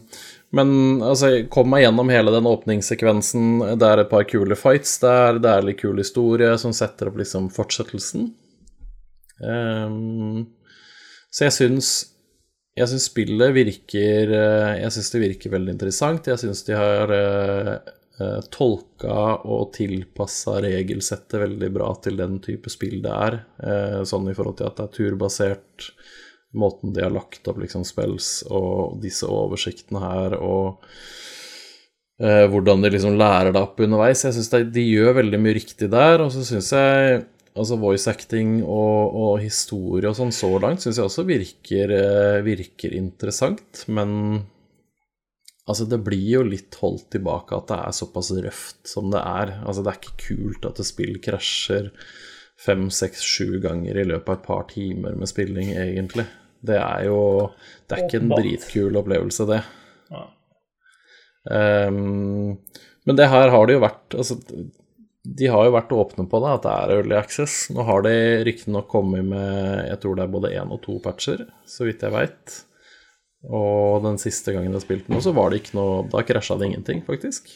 [0.56, 0.70] men
[1.04, 3.76] altså, jeg kom meg gjennom hele den åpningssekvensen.
[3.80, 7.20] Det er et par kule fights der, det er litt kul historie som setter opp
[7.20, 8.30] liksom fortsettelsen.
[9.40, 10.48] Um,
[11.30, 11.92] så jeg syns
[12.76, 16.28] jeg syns spillet virker Jeg syns det virker veldig interessant.
[16.28, 17.72] Jeg syns de har uh,
[18.52, 19.18] tolka
[19.48, 23.38] og tilpassa regelsettet veldig bra til den type spill det er.
[23.62, 25.90] Uh, sånn i forhold til at det er turbasert
[26.52, 30.80] måten de har lagt opp liksom spills og disse oversiktene her, og
[32.22, 34.24] eh, hvordan de liksom lærer det opp underveis.
[34.26, 38.10] Jeg syns de, de, gjør veldig mye riktig der, og så syns jeg altså voice
[38.10, 43.84] acting og, og historie og sånn så langt syns jeg også virker, eh, virker interessant,
[43.90, 44.42] men
[45.70, 49.54] Altså, det blir jo litt holdt tilbake at det er såpass røft som det er.
[49.62, 51.90] Altså, det er ikke kult at et spill krasjer
[52.60, 56.26] fem, seks, sju ganger i løpet av et par timer med spilling, egentlig.
[56.60, 57.20] Det er jo
[57.88, 59.62] Det er ikke en dritkul opplevelse, det.
[60.12, 60.26] Ja.
[61.50, 62.58] Um,
[63.08, 64.36] men det her har det jo vært Altså,
[65.24, 67.54] de har jo vært åpne på det, at det er early access.
[67.72, 68.12] Nå har de
[68.48, 72.14] riktignok kommet med Jeg tror det er både én og to patcher, så vidt jeg
[72.14, 72.60] veit.
[73.48, 76.68] Og den siste gangen jeg spilte noe, så var det ikke noe Da krasja det
[76.68, 77.48] ingenting, faktisk.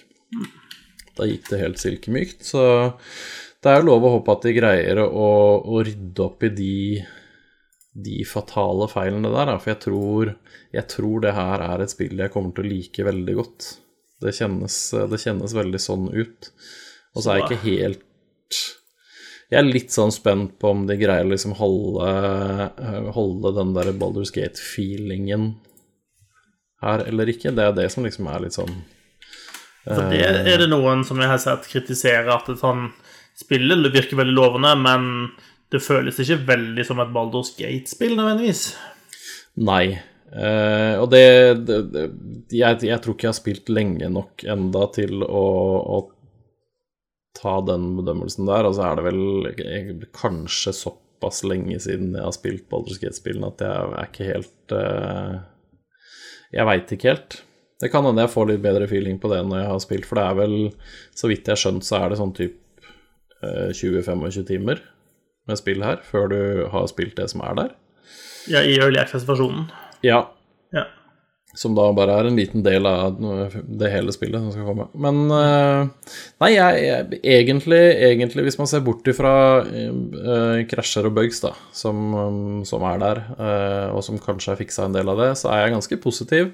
[1.19, 2.47] Da gikk det helt silkemykt.
[2.47, 2.63] Så
[3.61, 5.29] det er jo lov å håpe at de greier å,
[5.61, 6.75] å rydde opp i de
[7.95, 10.31] de fatale feilene der, for jeg tror,
[10.75, 13.69] jeg tror, det her er et spill jeg kommer til å like veldig godt.
[14.25, 14.79] Det kjennes,
[15.13, 16.51] det kjennes veldig sånn ut.
[17.15, 18.03] Og så er jeg ikke helt
[19.53, 22.09] Jeg er litt sånn spent på om de greier å liksom holde,
[23.15, 25.53] holde den der Baldur's Gate-feelingen
[26.85, 27.55] her eller ikke.
[27.55, 28.75] Det er det som liksom er litt sånn
[29.87, 32.91] For det er det noen som jeg har sett kritisere at det sånn
[33.35, 35.07] Spillet virker veldig lovende, men
[35.75, 38.69] det føles ikke veldig som et Baldur's Gate-spill nødvendigvis.
[39.67, 39.97] Nei.
[40.35, 41.25] Uh, og det,
[41.67, 42.05] det, det
[42.55, 45.45] jeg, jeg, tror ikke jeg har spilt lenge nok enda til å,
[45.95, 45.99] å
[47.39, 48.69] ta den bedømmelsen der.
[48.69, 53.51] Og så er det vel jeg, kanskje såpass lenge siden jeg har spilt Baldur's Gate-spillene
[53.51, 55.43] at jeg er ikke helt uh,
[56.55, 57.39] Jeg veit ikke helt.
[57.83, 60.21] Det kan hende jeg får litt bedre feeling på det når jeg har spilt, for
[60.21, 60.59] det er vel,
[61.17, 62.87] så vidt jeg har skjønt, så er det sånn type
[63.43, 64.83] uh, 20-25 timer
[65.51, 66.41] med spill her, før du
[66.73, 67.75] har spilt det som er der.
[68.49, 69.67] Ja, i Early Access-versjonen.
[70.05, 70.23] Ja.
[70.77, 70.87] ja.
[71.55, 74.89] Som da bare er en liten del av det hele spillet som skal komme.
[74.99, 81.15] Men uh, Nei, jeg, jeg, egentlig, egentlig, hvis man ser bort ifra uh, krasjer og
[81.21, 85.13] bugs, da, som, um, som er der, uh, og som kanskje har fiksa en del
[85.15, 86.51] av det, så er jeg ganske positiv.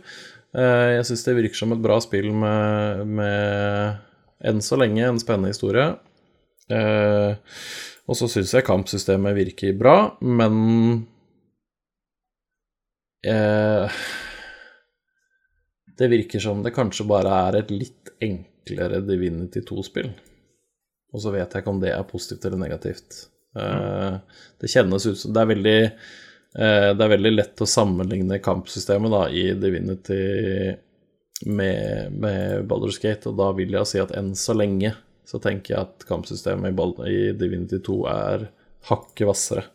[0.51, 5.53] jeg syns det virker som et bra spill med, med enn så lenge en spennende
[5.53, 5.92] historie.
[6.70, 7.38] Uh,
[8.11, 10.57] og så syns jeg kampsystemet virker bra, men
[13.22, 14.01] eh,
[16.01, 20.09] Det virker som det kanskje bare er et litt enklere Divinity 2-spill.
[21.12, 23.18] Og så vet jeg ikke om det er positivt eller negativt.
[23.59, 24.16] Eh,
[24.62, 29.12] det kjennes ut som Det er veldig eh, det er veldig lett å sammenligne kampsystemet
[29.12, 30.20] da, i Divinity
[31.51, 34.94] med, med Baldur's Gate, og da vil jeg si at enn så lenge
[35.28, 38.48] så tenker jeg at kampsystemet i, Divinity 2 er
[38.88, 39.68] hakket hvassere.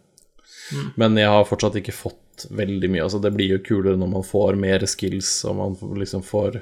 [0.73, 0.87] Mm.
[0.99, 3.03] Men jeg har fortsatt ikke fått veldig mye.
[3.05, 6.59] Altså, det blir jo kulere når man får mer skills og man liksom får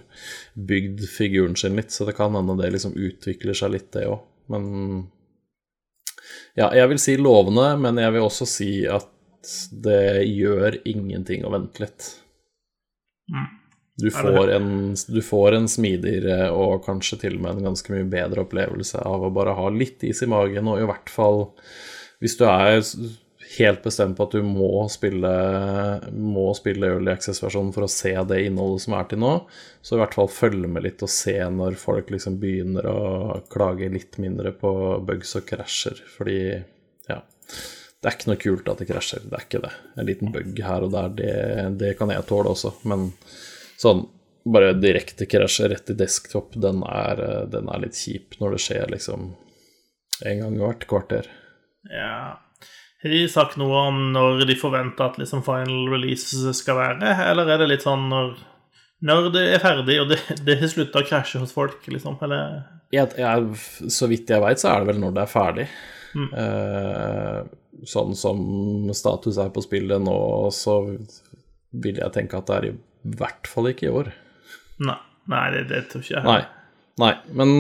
[0.53, 4.21] bygd figuren sin litt, så det kan hende det liksom utvikler seg litt, det òg.
[4.53, 4.67] Men
[6.59, 9.09] ja, jeg vil si lovende, men jeg vil også si at
[9.83, 12.09] det gjør ingenting å vente litt.
[13.33, 13.49] Mm.
[14.01, 14.69] Du får, en,
[15.07, 19.27] du får, en, smidigere og kanskje til og med en ganske mye bedre opplevelse av
[19.27, 21.43] å bare ha litt is i magen, og i hvert fall
[22.23, 22.79] hvis du er
[23.57, 25.31] helt bestemt på at du må spille,
[26.13, 29.35] må spille Early Access-versjonen for å se det innholdet som er til nå,
[29.81, 33.91] så i hvert fall følge med litt og se når folk liksom begynner å klage
[33.93, 34.73] litt mindre på
[35.07, 36.41] bugs og krasjer, fordi
[37.09, 37.21] ja
[38.03, 39.69] det er ikke noe kult at det krasjer, det er ikke det.
[39.95, 41.35] En liten bug her og der, det,
[41.79, 43.13] det kan jeg tåle også, men
[43.83, 44.05] Sånn
[44.43, 48.91] bare direkte krasj rett i desktop, den er, den er, litt kjip når det skjer
[48.91, 49.29] liksom
[50.29, 51.29] en gang hvert kvarter.
[51.89, 52.42] Ja.
[53.03, 57.49] Har de sagt noe om når de forventer at liksom final release skal være, eller
[57.51, 58.37] er det litt sånn når,
[59.03, 62.15] når det er ferdig og det, det har slutta å krasje hos folk, liksom?
[62.23, 62.61] Eller
[62.93, 65.67] jeg, jeg, Så vidt jeg veit, så er det vel når det er ferdig.
[66.13, 66.29] Mm.
[66.43, 67.39] Eh,
[67.89, 68.41] sånn som
[68.95, 70.17] status er på spillet nå,
[70.55, 70.79] så
[71.83, 72.75] vil jeg tenke at det er i
[73.19, 74.11] hvert fall ikke i år.
[74.85, 74.99] Nei,
[75.31, 76.25] nei det, det tror ikke jeg.
[76.29, 76.41] Nei.
[77.01, 77.15] nei.
[77.35, 77.55] Men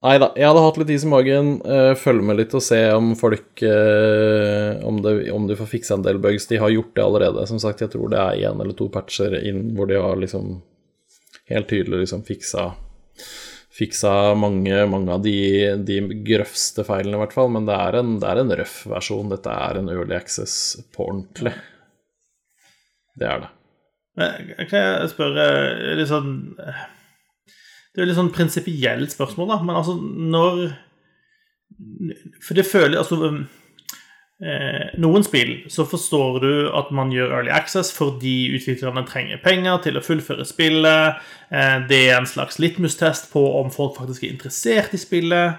[0.00, 1.48] Nei da, jeg hadde hatt litt is i magen.
[1.60, 5.98] Følg følge med litt og se om folk uh, om, det, om, de får fiksa
[5.98, 6.48] en del bugs.
[6.48, 7.44] De har gjort det allerede.
[7.50, 10.54] Som sagt, jeg tror det er én eller to patcher inn hvor de har liksom
[11.52, 12.70] helt tydelig liksom fiksa
[13.80, 15.32] Fiksa mange, mange av de,
[15.88, 17.48] de grøvste feilene, i hvert fall.
[17.54, 19.30] Men det er en, det er en røff versjon.
[19.32, 20.54] Dette er en early access
[20.92, 21.54] på ordentlig.
[23.16, 23.50] Det er det.
[24.20, 25.46] Men Kan jeg spørre
[25.96, 26.34] litt sånn
[27.90, 30.60] det er jo litt sånn prinsipielt spørsmål, da, men altså når
[32.44, 33.16] For det føler Altså
[34.44, 39.82] eh, Noen spill så forstår du at man gjør early access fordi utviklerne trenger penger
[39.86, 41.18] til å fullføre spillet.
[41.50, 45.58] Eh, det er en slags litmus-test på om folk faktisk er interessert i spillet.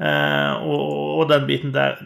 [0.00, 0.84] Eh, og,
[1.20, 1.98] og, den biten der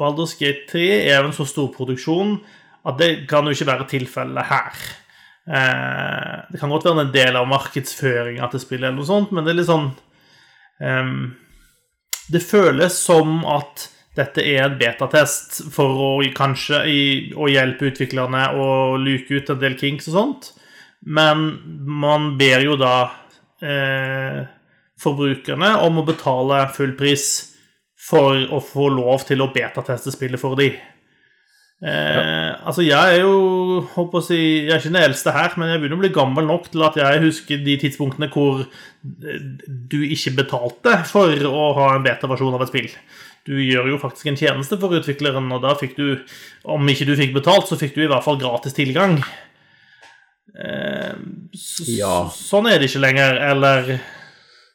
[0.00, 2.38] Baldur's Gate 3 er jo en så stor produksjon
[2.86, 4.86] at det kan jo ikke være tilfellet her.
[5.46, 9.46] Eh, det kan godt være en del av markedsføringa til spillet, eller noe sånt, men
[9.46, 9.92] det er litt sånn
[10.82, 11.20] um,
[12.26, 13.86] Det føles som at
[14.16, 17.00] dette er en betatest for å kanskje i,
[17.36, 20.50] å hjelpe utviklerne å luke ut en del kinks og sånt,
[21.06, 21.46] men
[21.86, 22.96] man ber jo da
[23.62, 24.40] eh,
[24.98, 27.28] forbrukerne om å betale full pris
[28.08, 30.80] for å få lov til å betateste spillet for dem.
[31.76, 35.68] Eh, altså, jeg er jo håper å si, Jeg er ikke den eldste her, men
[35.68, 39.98] jeg begynner å bli gammel nok til at jeg husker de tidspunktene hvor eh, du
[40.06, 42.88] ikke betalte for å ha en beta-versjon av et spill.
[43.46, 46.06] Du gjør jo faktisk en tjeneste for utvikleren, og da fikk du
[46.64, 49.20] Om ikke du fikk betalt, så fikk du i hvert fall gratis tilgang.
[50.56, 51.14] Eh,
[51.92, 52.18] ja.
[52.32, 53.96] Sånn er det ikke lenger, eller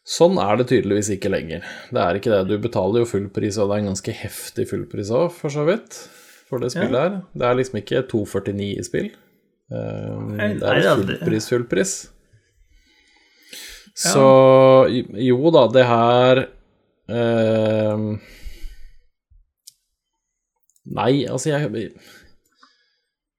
[0.06, 1.66] Sånn er det tydeligvis ikke lenger.
[1.89, 2.45] Det er ikke det.
[2.49, 6.04] Du betaler jo fullpris, og det er en ganske heftig fullpris òg, for så vidt
[6.52, 7.20] for det spillet her.
[7.32, 9.12] Det er liksom ikke 2,49 i spill.
[9.72, 11.93] Um, det er fullpris, fullpris.
[13.95, 14.26] Så
[14.91, 16.41] jo da, det her
[17.12, 18.06] um,
[20.91, 21.91] Nei, altså jeg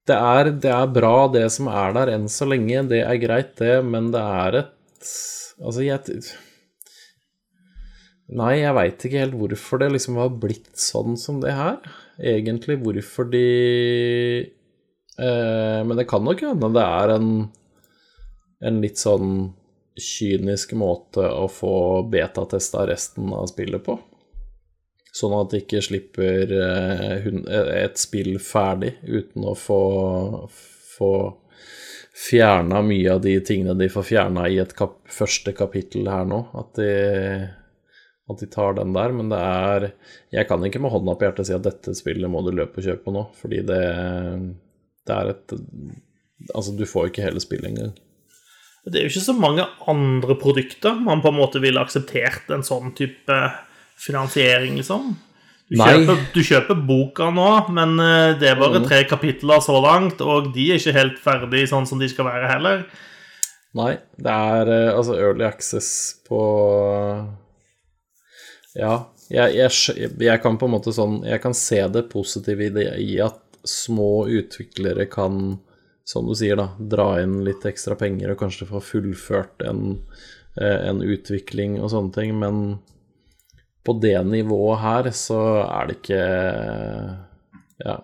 [0.03, 2.81] det er, det er, bra, det som er der enn så lenge.
[2.91, 4.79] Det er greit, det, men det er et
[5.63, 6.01] Altså, jeg
[8.33, 11.77] Nei, jeg veit ikke helt hvorfor det liksom har blitt sånn som det her
[12.23, 13.47] egentlig hvorfor de
[15.19, 17.33] eh, Men det kan nok hende det er en,
[18.63, 19.53] en litt sånn
[19.99, 21.75] kynisk måte å få
[22.09, 23.99] betatesta resten av spillet på.
[25.13, 27.27] Sånn at de ikke slipper eh,
[27.83, 29.83] et spill ferdig uten å få,
[30.97, 31.13] få
[32.17, 36.47] fjerna mye av de tingene de får fjerna i et kap første kapittel her nå.
[36.57, 36.89] At de
[38.31, 39.89] at de tar den der, men det er
[40.33, 42.87] Jeg kan ikke med hånda på hjertet si at dette spillet må du løpe og
[42.87, 43.83] kjøpe nå, fordi det,
[45.09, 45.59] det er et
[46.51, 47.93] Altså, du får ikke hele spillet engang.
[48.83, 52.65] Det er jo ikke så mange andre produkter man på en måte ville akseptert en
[52.67, 53.37] sånn type
[54.03, 55.13] finansiering, liksom.
[55.71, 58.89] Du kjøper, du kjøper, boka nå, men eh, det er bare mm.
[58.89, 62.51] tre kapitler så langt, og de er ikke helt ferdig sånn som de skal være
[62.51, 62.83] heller.
[63.79, 66.43] Nei, det er eh, altså early access på
[68.75, 68.93] ja,
[69.29, 72.89] jeg, jeg, jeg, kan på en måte sånn Jeg kan se det positive i det
[73.05, 75.59] i at små utviklere kan,
[76.09, 80.01] som du sier, da, dra inn litt ekstra penger og kanskje få fullført en,
[80.59, 82.81] eh, en utvikling og sånne ting, men
[83.87, 86.25] på det nivået her så er det ikke
[87.83, 87.97] Ja,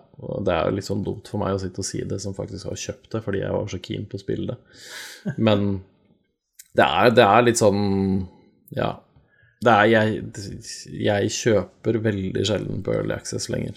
[0.45, 2.69] det er jo litt sånn dumt for meg å sitte og si det, som faktisk
[2.71, 5.35] har kjøpt det, fordi jeg var så keen på å spille det.
[5.49, 5.69] Men
[6.75, 7.85] det er, det er litt sånn
[8.75, 8.93] Ja
[9.67, 10.23] er jeg,
[11.03, 13.75] jeg kjøper veldig sjelden på Early Access lenger.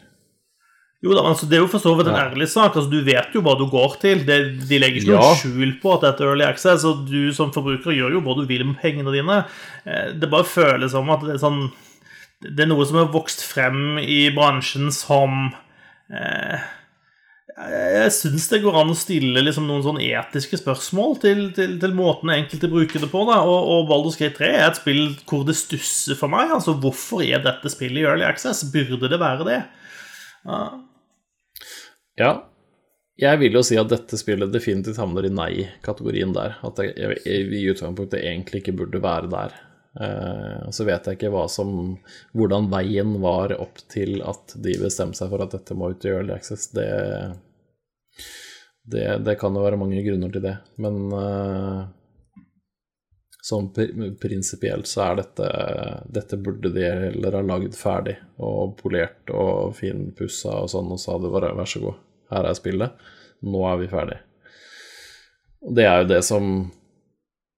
[1.03, 2.29] Jo da, altså Det er jo for så vidt en ja.
[2.29, 2.77] ærlig sak.
[2.77, 4.23] altså Du vet jo hva du går til.
[4.27, 4.37] Det,
[4.69, 5.23] de legger ikke ja.
[5.23, 8.37] noe skjul på at dette er Early Access, og du som forbruker gjør jo hva
[8.39, 9.41] du vil med pengene dine.
[9.83, 11.65] Eh, det bare føles som at det er sånn
[12.43, 15.51] Det er noe som har vokst frem i bransjen som
[16.15, 16.63] eh,
[17.71, 21.97] jeg syns det går an å stille liksom noen sånn etiske spørsmål til, til, til
[21.97, 23.25] måten enkelte bruker det på.
[23.29, 23.41] Da.
[23.47, 26.53] Og, og Baldur's Gate 3 er et spill hvor det stusser for meg.
[26.57, 28.65] Altså, Hvorfor er dette spillet i Early Access?
[28.73, 29.61] Burde det være det?
[30.49, 30.63] Ja.
[32.21, 32.33] ja.
[33.23, 36.57] Jeg vil jo si at dette spillet definitivt havner i nei-kategorien der.
[36.67, 36.95] At det
[37.29, 39.61] i utgangspunktet egentlig ikke burde være der.
[39.93, 41.99] Uh, så vet jeg ikke som,
[42.33, 46.15] hvordan veien var opp til at de bestemte seg for at dette må ut i
[46.15, 46.71] Early Access.
[46.73, 46.89] Det,
[48.83, 50.57] det, det kan jo være mange grunner til det.
[50.83, 51.85] Men uh,
[53.43, 53.71] sånn
[54.23, 55.49] prinsipielt så er dette
[56.15, 61.15] Dette burde de heller ha lagd ferdig og polert og finpussa og sånn, og så
[61.15, 62.03] hadde det bare vær så god,
[62.33, 63.09] her er spillet,
[63.43, 64.21] nå er vi ferdig.
[65.63, 66.55] Og det er jo det som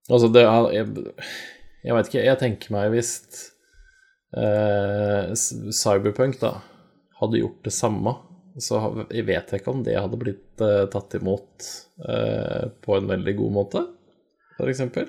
[0.05, 1.13] Altså, det er Jeg,
[1.87, 3.13] jeg veit ikke, jeg tenker meg hvis
[4.37, 6.59] eh, Cyberpunk, da,
[7.21, 8.13] hadde gjort det samme,
[8.63, 11.69] så jeg vet jeg ikke om det hadde blitt uh, tatt imot
[12.07, 13.85] uh, på en veldig god måte,
[14.63, 15.09] eksempel.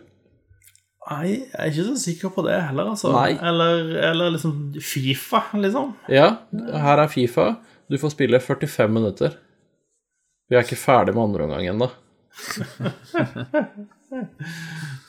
[1.06, 3.12] Nei, jeg er ikke så sikker på det heller, altså.
[3.14, 5.92] Eller, eller liksom Fifa, liksom.
[6.10, 6.32] Ja,
[6.74, 7.52] her er Fifa.
[7.86, 9.36] Du får spille 45 minutter.
[10.50, 11.92] Vi er ikke ferdig med andre omgang ennå.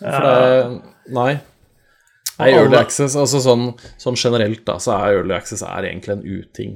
[0.01, 0.37] For det
[1.17, 1.33] Nei.
[2.37, 6.27] Nei, Early Access, altså sånn, sånn, generelt, da, så er Early Access er egentlig en
[6.27, 6.75] uting.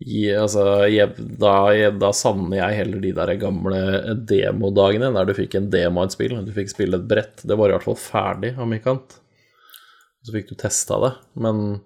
[0.00, 3.80] I, altså, jeg, da, jeg, da, savner jeg heller de der gamle
[4.28, 6.38] demodagene der du fikk en demo av et spill.
[6.46, 7.44] Du fikk spille et brett.
[7.44, 9.18] Det var i hvert fall ferdig, om ikke annet.
[10.24, 11.80] Så fikk du testa det, men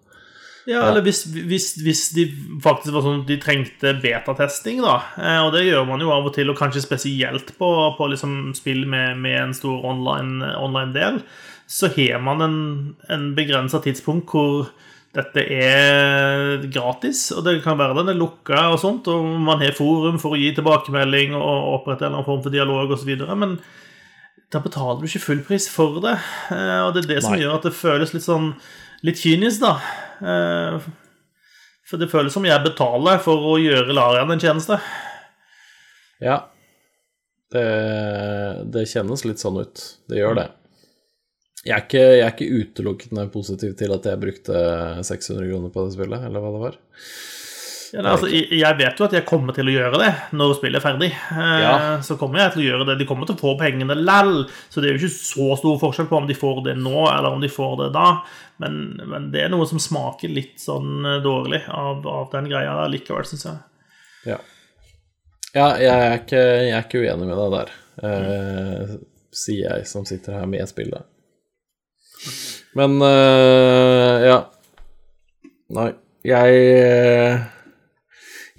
[0.64, 2.22] ja, ja, eller hvis, hvis, hvis, de
[2.64, 4.94] faktisk var sånn de trengte betatesting, da.
[5.20, 8.54] Eh, og det gjør man jo av og til, og kanskje spesielt på, på liksom
[8.56, 11.20] spill med, med, en stor online-del.
[11.68, 12.58] Så har man en,
[13.12, 14.70] en begrensa tidspunkt hvor
[15.14, 19.76] dette er gratis, og det kan være den er lukka og sånt, og man har
[19.76, 23.58] forum for å gi tilbakemelding og opprette en eller annen form for dialog osv., men
[24.52, 26.16] da betaler du ikke full pris for det.
[26.54, 27.40] Eh, og det er det som Nei.
[27.42, 28.52] gjør at det føles litt sånn
[29.06, 29.72] litt kynisk, da.
[30.22, 30.90] Eh,
[31.84, 34.78] for det føles som jeg betaler for å gjøre Larian en tjeneste.
[36.22, 36.40] Ja.
[37.54, 37.64] Det,
[38.74, 39.82] det kjennes litt sånn ut.
[40.10, 40.48] Det gjør det.
[41.64, 44.64] Jeg er, ikke, jeg er ikke utelukkende positiv til at jeg brukte
[45.00, 46.76] 600 kroner på det spillet, eller hva det var.
[47.94, 50.80] Ja, det, altså, jeg vet jo at jeg kommer til å gjøre det når spillet
[50.80, 51.10] er ferdig.
[51.14, 51.74] Eh, ja.
[52.02, 52.96] Så kommer jeg til å gjøre det.
[52.98, 56.08] De kommer til å få pengene lell, så det er jo ikke så stor forskjell
[56.10, 58.08] på om de får det nå, eller om de får det da.
[58.62, 62.74] Men, men det er noe som smaker litt sånn eh, dårlig av, av den greia
[62.80, 63.62] der likevel, syns jeg.
[64.34, 64.42] Ja.
[65.54, 67.74] ja jeg, er ikke, jeg, er ikke, uenig med deg der,
[68.10, 68.94] eh,
[69.34, 71.13] sier jeg som sitter her med spillet.
[72.78, 74.38] Men uh, ja.
[75.74, 75.90] Nei,
[76.26, 76.56] jeg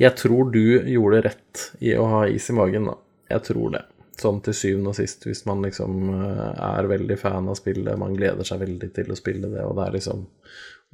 [0.01, 0.61] Jeg tror du
[0.91, 2.97] gjorde rett i å ha is i magen, da.
[3.31, 3.83] Jeg tror det.
[4.19, 8.13] Sånn til syvende og sist, hvis man liksom eh, er veldig fan av spillet, man
[8.15, 10.21] gleder seg veldig til å spille det, og det er liksom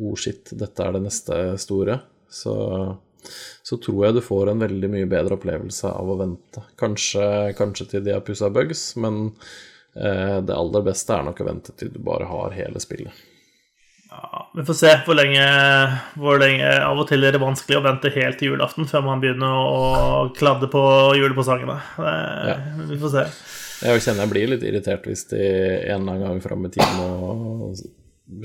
[0.01, 1.99] oh shit, dette er det neste store,
[2.33, 2.55] så,
[3.61, 6.65] så tror jeg du får en veldig mye bedre opplevelse av å vente.
[6.81, 7.27] Kanskje,
[7.59, 11.73] kanskje til de har pussa bugs, men Eh, det aller beste er nok å vente
[11.75, 13.11] til du bare har hele spillet.
[14.11, 15.43] Ja, Vi får se hvor lenge,
[16.19, 19.23] hvor lenge, Av og til er det vanskelig å vente helt til julaften før man
[19.23, 20.81] begynner å kladde på
[21.15, 21.77] julepresangene.
[21.97, 22.57] Ja.
[22.89, 23.25] Vi får se.
[23.87, 26.99] Jeg kjenner jeg blir litt irritert hvis de en eller annen gang fram i tiden
[27.01, 27.79] og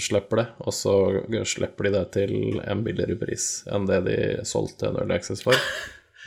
[0.03, 0.95] slipper det, og så
[1.47, 4.17] slipper de det til en billigere pris enn det de
[4.49, 5.59] solgte en Early Access for.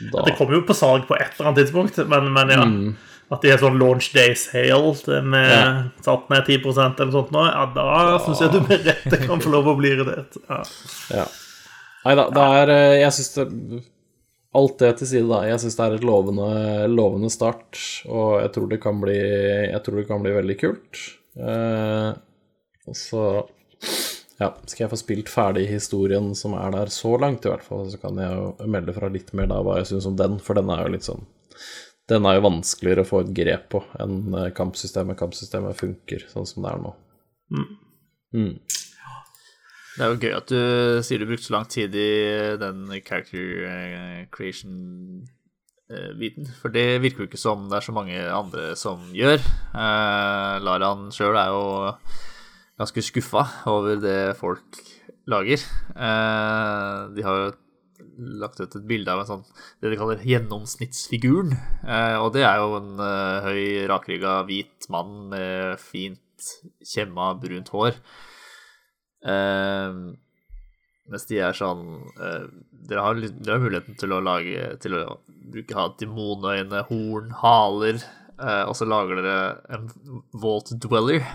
[0.00, 0.22] Da...
[0.24, 2.62] Det kommer jo på salg på et eller annet tidspunkt, men, men ja.
[2.64, 2.94] Mm.
[3.30, 5.66] At de er sånn launch day sale med ja.
[6.02, 7.86] satt ned 10 eller sånt nå, ja, da
[8.24, 10.40] syns jeg du med rette kan få lov å bli irritert.
[10.48, 10.58] Ja.
[11.14, 11.28] ja.
[12.08, 13.46] Nei da, det er eh, Jeg syns det
[14.56, 15.44] Alt det til side, da.
[15.46, 16.46] Jeg syns det er et lovende,
[16.90, 17.78] lovende, start,
[18.10, 21.02] og jeg tror det kan bli, jeg tror det kan bli veldig kult.
[21.38, 22.08] Eh,
[22.90, 23.26] og så
[24.40, 27.84] ja, skal jeg få spilt ferdig historien som er der så langt, i hvert fall,
[27.92, 30.58] så kan jeg jo melde fra litt mer da hva jeg syns om den, for
[30.58, 31.22] den er jo litt sånn
[32.10, 35.18] den er jo vanskeligere å få et grep på enn eh, kampsystemet.
[35.20, 36.90] Kampsystemet funker sånn som det er nå.
[37.54, 37.68] Mm.
[38.34, 38.54] Mm.
[39.90, 40.60] Det er jo gøy at du
[41.06, 42.10] sier du brukte så lang tid i
[42.60, 46.44] den character eh, creation-biten.
[46.46, 49.38] Eh, For det virker jo ikke som det er så mange andre som gjør.
[50.66, 51.64] Laran sjøl er jo
[52.80, 54.70] ganske skuffa over det folk
[55.30, 55.60] lager.
[55.94, 57.48] De har jo
[58.40, 59.44] lagt ut et bilde av en sånn
[59.82, 61.54] det de kaller gjennomsnittsfiguren.
[61.84, 66.20] Eh, og det er jo en uh, høy, rakrygga, hvit mann med fint
[66.86, 67.96] kjemma, brunt hår.
[69.26, 70.00] Eh,
[71.10, 71.84] mens de er sånn
[72.22, 72.46] eh,
[72.88, 75.02] dere, har, dere, har, muligheten til å lage Til å
[75.52, 77.98] bruke ha demonøyne, horn, haler,
[78.38, 79.40] eh, og så lager dere
[79.74, 79.90] en
[80.32, 81.26] Vault Dweller.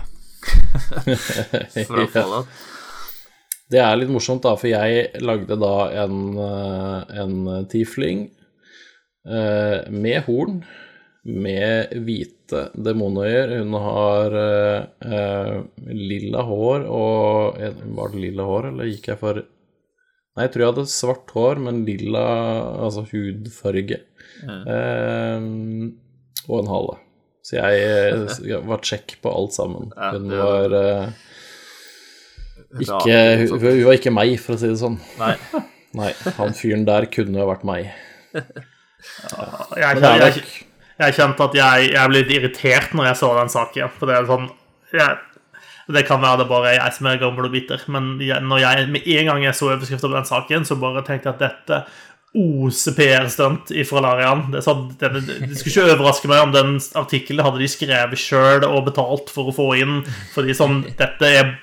[1.86, 2.24] For å få
[3.72, 3.82] det.
[3.82, 8.26] Er litt morsomt, da, for jeg lagde da en, eh, en tiefling
[9.26, 10.60] eh, med horn,
[11.26, 13.56] med hvite demonøyer.
[13.58, 15.52] Hun har eh,
[15.90, 17.58] lilla hår og
[17.98, 19.42] Var det lilla hår, eller gikk jeg for
[20.36, 22.22] Nei, jeg tror jeg hadde svart hår, men lilla,
[22.84, 24.02] altså hudfarge.
[24.44, 24.66] Mm.
[24.74, 26.98] Eh, og en hale.
[27.46, 27.86] Så jeg,
[28.44, 29.88] jeg var check på alt sammen.
[29.96, 31.14] Hun var eh,
[32.84, 34.98] ikke hun, hun var ikke meg, for å si det sånn.
[35.20, 35.34] Nei.
[35.96, 37.92] Nei, han fyren der kunne jo vært meg.
[38.36, 40.42] Jeg, Men er jeg,
[40.98, 43.94] jeg kjente at jeg, jeg ble litt irritert når jeg så den saken.
[43.96, 44.50] For det er sånn
[44.92, 45.16] jeg,
[45.96, 48.90] Det kan være det bare jeg som er gammel og bitter, men jeg, når jeg,
[48.92, 51.80] med en gang jeg så overskriften på den saken, så bare tenkte jeg at dette
[52.36, 54.46] oser PR-stunt ifra Larian.
[54.52, 57.68] Det, er sånn, det, det, det skulle ikke overraske meg om den artikkelen hadde de
[57.70, 60.00] skrevet sjøl og betalt for å få inn.
[60.34, 61.54] Fordi sånn, dette er,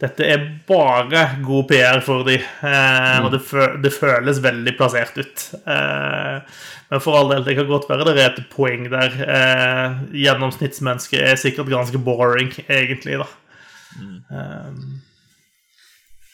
[0.00, 5.18] dette er bare god PR for de, eh, og det, fø, det føles veldig plassert
[5.20, 5.44] ut.
[5.60, 9.18] Eh, men for all del, det kan godt være det er et poeng der.
[9.36, 13.28] Eh, gjennomsnittsmennesket er sikkert ganske boring, egentlig, da.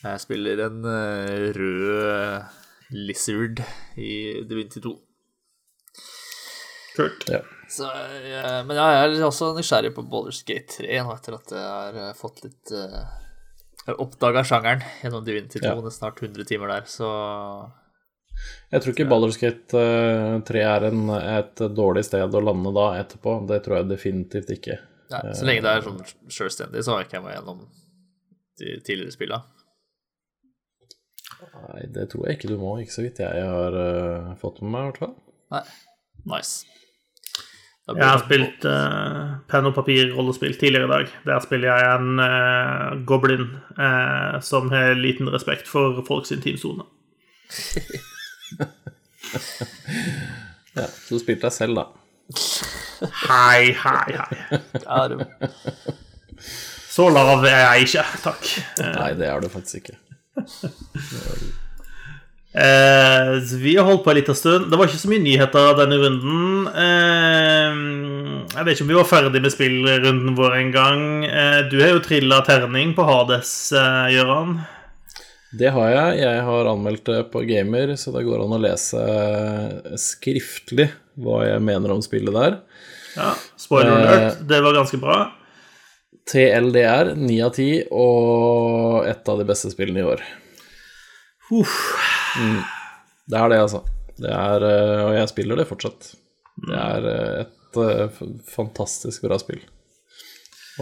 [0.06, 3.62] Jeg spiller en eh, rød lizard
[3.98, 4.12] i
[4.46, 4.94] Divinity 2.
[6.96, 7.28] Kult.
[7.28, 7.42] ja.
[7.68, 11.64] Så, eh, men jeg er også nysgjerrig på Baldur's Gate 3 nå etter at jeg
[11.66, 13.00] har eh, fått litt uh,
[13.94, 15.66] oppdaga sjangeren gjennom Divinity 2.
[15.68, 15.90] Ja.
[15.94, 17.08] Snart 100 timer der, så
[18.72, 22.88] Jeg tror ikke Baldur's Gate eh, 3 er en, et dårlig sted å lande da
[23.00, 23.38] etterpå.
[23.48, 24.80] Det tror jeg definitivt ikke.
[25.12, 26.00] nei, så lenge det er sånn
[26.34, 27.62] selvstendig, så har ikke jeg meg gjennom
[28.58, 29.42] de tidligere spilla.
[31.36, 34.72] Nei, det tror jeg ikke du må, ikke så vidt jeg har eh, fått med
[34.72, 35.14] meg, i hvert fall.
[35.54, 35.62] Nei.
[36.26, 36.66] Nice.
[37.86, 41.12] Jeg har spilt uh, penn og papir-rollespill tidligere i dag.
[41.28, 43.44] Der spiller jeg en uh, goblin
[43.78, 46.86] uh, som har liten respekt for folks intimsone.
[50.76, 51.86] Ja, så du spilte deg selv, da.
[53.26, 54.58] Hei, hei, hei.
[54.84, 55.22] Ja, du.
[56.92, 58.50] Så lav er jeg ikke, takk.
[58.84, 59.96] Nei, det er du faktisk ikke.
[62.56, 63.30] Eh,
[63.60, 64.70] vi har holdt på en liten stund.
[64.70, 66.68] Det var ikke så mye nyheter denne runden.
[66.72, 67.74] Eh,
[68.54, 71.02] jeg vet ikke om vi var ferdig med spillrunden vår engang.
[71.28, 74.54] Eh, du har jo trilla terning på Hades, eh, Gøran.
[75.56, 76.18] Det har jeg.
[76.24, 79.04] Jeg har anmeldt det på Gamer, så det går an å lese
[80.00, 82.58] skriftlig hva jeg mener om spillet der.
[83.16, 84.00] Ja, spoiler Eh.
[84.00, 84.40] alert.
[84.48, 85.20] Det var ganske bra.
[86.26, 90.20] TLDR 9 av 10 og et av de beste spillene i år.
[91.54, 91.76] Uff.
[93.26, 93.82] Det er det, altså.
[94.16, 96.12] Det er, eh, og jeg spiller det fortsatt.
[96.66, 99.60] Det er eh, et eh, fantastisk bra spill.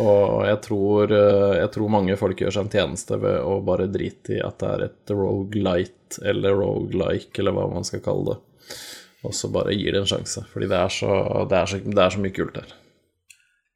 [0.03, 1.13] Og jeg tror,
[1.55, 4.71] jeg tror mange folk gjør seg en tjeneste ved å bare drite i at det
[4.73, 8.75] er et rogelight eller rogelike, eller hva man skal kalle det,
[9.23, 10.43] og så bare gir det en sjanse.
[10.51, 11.13] Fordi det er så,
[11.47, 12.75] det er så, det er så mye kult her.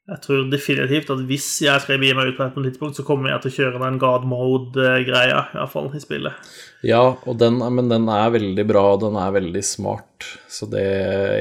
[0.08, 3.28] Jeg tror definitivt at hvis jeg skal gi meg ut på et tidspunkt, så kommer
[3.28, 6.48] jeg til å kjøre den God mode-greia, iallfall i spillet.
[6.86, 10.30] Ja, og den, men den er veldig bra, og den er veldig smart.
[10.48, 10.86] Så det,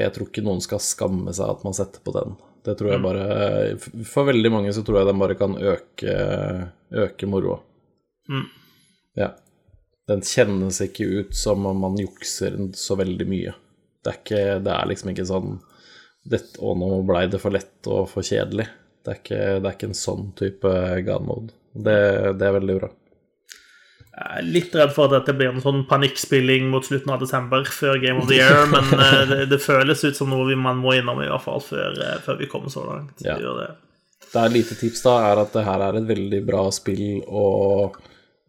[0.02, 2.36] jeg tror ikke noen skal skamme seg at man setter på den.
[2.66, 6.16] Det tror jeg bare For veldig mange så tror jeg den bare kan øke,
[6.92, 7.62] øke moroa.
[8.28, 8.44] Mm.
[9.16, 9.30] Ja.
[10.08, 13.56] Den kjennes ikke ut som om man jukser så veldig mye.
[14.04, 15.56] Det er, ikke, det er liksom ikke sånn
[16.28, 18.68] dette, Å, nå blei det for lett og for kjedelig.
[19.04, 20.72] Det er ikke, det er ikke en sånn type
[21.06, 21.54] god mode.
[21.72, 21.98] Det,
[22.38, 22.90] det er veldig bra.
[24.18, 27.62] Jeg er litt redd for at dette blir en sånn panikkspilling mot slutten av desember,
[27.70, 30.80] før Game of the Year, men eh, det, det føles ut som noe vi, man
[30.82, 33.14] må innom, i hvert fall, før, eh, før vi kommer så langt.
[33.22, 33.38] Ja.
[33.38, 33.70] Det det.
[34.28, 38.00] Det er lite tips da, er at det her er et veldig bra spill, og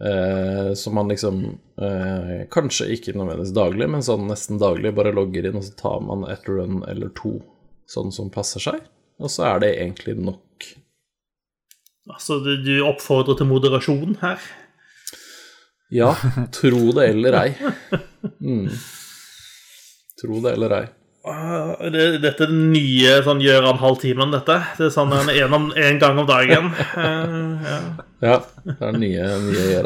[0.02, 1.44] eh, som man liksom
[1.80, 6.02] eh, Kanskje ikke nødvendigvis daglig, men sånn nesten daglig bare logger inn, og så tar
[6.04, 7.38] man et run eller to
[7.90, 8.84] sånn som passer seg,
[9.20, 10.68] og så er det egentlig nok.
[12.10, 14.40] Altså, du, du oppfordrer til moderasjon her.
[15.94, 16.14] Ja,
[16.54, 17.50] tro det eller ei.
[18.46, 18.70] Mm.
[20.22, 20.88] Tro det eller ei.
[21.30, 24.56] Ah, det, dette er den nye sånn Gjøran halvtimen, dette.
[24.78, 26.70] Det er sånn en, en, en gang om dagen.
[26.96, 27.80] Uh, ja.
[28.24, 29.82] Ja, det er den nye, nye.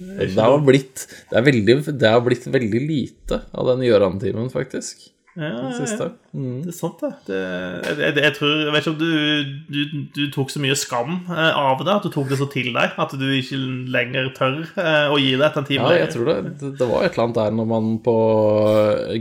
[0.00, 5.08] Det, har blitt- det, har blitt veldig lite av den Gjøran-timen, faktisk.
[5.32, 6.06] Ja, ja, ja.
[6.36, 6.58] Mm.
[6.60, 7.10] Det er sant, det.
[7.24, 10.76] det jeg, jeg, jeg, tror, jeg vet ikke om du, du, du tok så mye
[10.76, 13.60] skam eh, av det, at du tok det så til deg, at du ikke
[13.94, 15.88] lenger tør eh, å gi det etter en time.
[15.88, 18.16] Ja, jeg tror det, det var et eller annet der når man på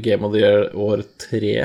[0.03, 1.55] Game of the Year år tre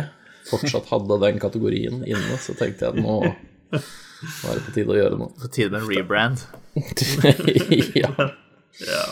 [0.46, 5.00] fortsatt hadde den kategorien inne, så tenkte jeg nå, nå er det på tide å
[5.00, 5.34] gjøre noe.
[5.42, 6.46] På tide med en rebrand.
[8.04, 8.14] ja.
[8.76, 9.06] Ja.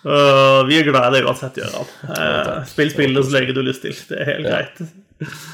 [0.00, 1.90] Øh, vi er glad i det uansett, Gøran.
[2.08, 3.96] Uh, spill spillet så lenge du har lyst til.
[4.08, 4.80] Det er helt greit.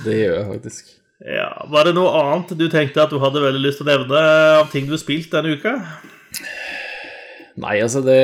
[0.06, 0.92] Det gjør jeg faktisk.
[1.24, 4.20] Ja, Var det noe annet du tenkte at du hadde veldig lyst til å nevne
[4.60, 5.72] av ting du har spilt denne uka?
[7.56, 8.20] Nei, altså det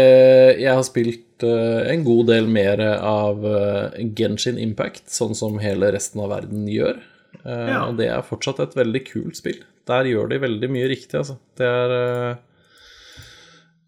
[0.60, 5.88] Jeg har spilt uh, en god del mer av eh, Genshin Impact, sånn som hele
[5.94, 7.00] resten av verden gjør.
[7.42, 7.80] Uh, ja.
[7.88, 9.62] Og det er fortsatt et veldig kult spill.
[9.88, 11.40] Der gjør de veldig mye riktig, altså.
[11.58, 12.42] Det er uh,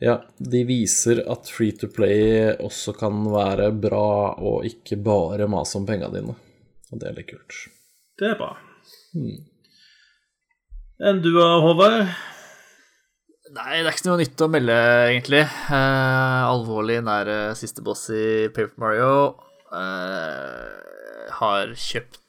[0.05, 5.79] Ja, de viser at free to play også kan være bra og ikke bare mase
[5.81, 6.35] om penga dine.
[6.93, 7.61] Og det er litt kult.
[8.21, 8.51] Det er bra.
[9.15, 9.39] Hmm.
[11.05, 12.13] Enn du, Håvard?
[13.55, 14.77] Nei, det er ikke noe nytt å melde,
[15.09, 15.41] egentlig.
[15.47, 19.17] Eh, alvorlig nære siste boss i Paper Mario.
[19.73, 22.21] Eh, har kjøpt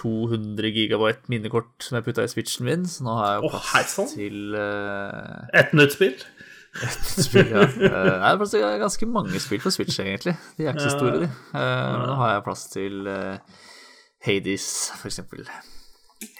[0.00, 3.56] 200 eh, gigabyte minnekort som jeg putta i switchen min, så nå har jeg oh,
[3.56, 4.12] plass sånn.
[4.12, 5.50] til eh...
[5.62, 6.16] Et nytt spill?
[6.70, 7.64] Spill, ja.
[7.66, 10.36] uh, det er ganske mange spill på Switch, egentlig.
[10.56, 11.30] De er ikke så store, de.
[11.54, 13.08] Men nå har jeg plass til
[14.26, 14.66] Hades,
[15.00, 15.48] for eksempel.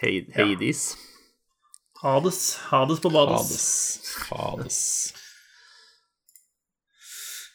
[0.02, 0.84] Hades.
[2.02, 2.42] Hades.
[2.70, 3.40] Hades på Bades.
[3.40, 4.28] Hades.
[4.30, 4.84] Hades.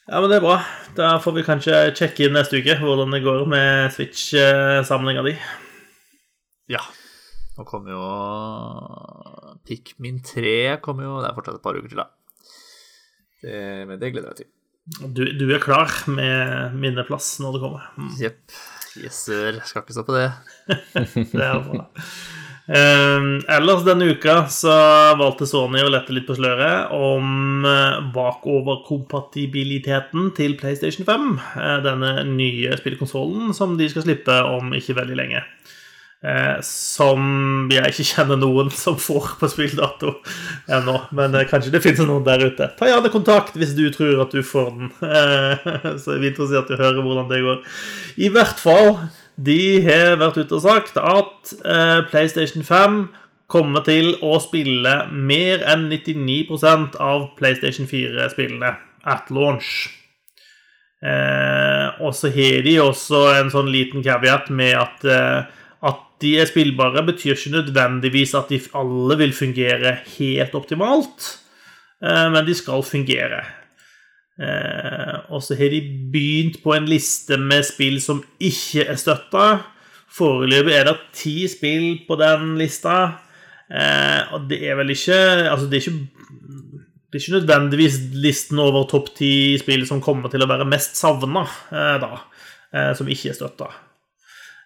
[0.06, 0.60] Ja, men det er bra.
[0.94, 5.32] Da får vi kanskje sjekke inn neste uke hvordan det går med Switch-samlinga di.
[6.70, 6.82] Ja.
[7.56, 8.04] Nå kommer jo
[9.66, 12.06] Pikmin 3 kommer jo Det er fortsatt et par uker til, da.
[13.42, 13.58] Det,
[13.88, 14.52] men det gleder jeg meg til.
[14.86, 17.86] Du, du, er klar med minneplass når det kommer?
[18.20, 18.38] Jepp.
[18.46, 19.00] Mm.
[19.02, 19.58] Yes, sir.
[19.66, 20.28] Skal ikke stå på det.
[21.34, 21.88] det er bra.
[22.66, 24.74] Uh, ellers denne uka så
[25.20, 31.38] valgte Sony å lette litt på sløret om uh, bakoverkompatibiliteten til PlayStation 5.
[31.54, 35.40] Uh, eh, denne nye spillkonsollen som de skal slippe om ikke veldig lenge.
[36.26, 40.16] Eh, som jeg ikke kjenner noen som får på spilldato
[40.66, 40.96] ennå.
[41.14, 42.70] Men kanskje det finnes noen der ute.
[42.78, 44.88] Ta gjerne kontakt hvis du tror at du får den.
[46.02, 47.60] så er er interessert i å høre hvordan det går.
[48.26, 48.96] I hvert fall
[49.36, 53.04] de har vært ute og sagt at eh, PlayStation 5
[53.52, 58.72] kommer til å spille mer enn 99% av PlayStation 4-spillene
[59.06, 59.92] at launch.
[61.04, 65.54] Eh, og så har de også en sånn liten caveat med eh, at
[66.22, 71.28] de er spillbare, betyr ikke nødvendigvis at de alle vil fungere helt optimalt,
[72.00, 73.42] eh, men de skal fungere.
[74.40, 75.80] Eh, og så har de
[76.12, 79.46] begynt på en liste med spill som ikke er støtta.
[80.16, 82.96] Foreløpig er det ti spill på den lista.
[83.68, 85.16] Eh, og det er vel ikke
[85.50, 86.06] Altså, det er ikke
[87.06, 90.98] det er ikke nødvendigvis listen over topp ti spill som kommer til å være mest
[90.98, 92.18] savna, da,
[92.98, 93.70] som ikke er støtta.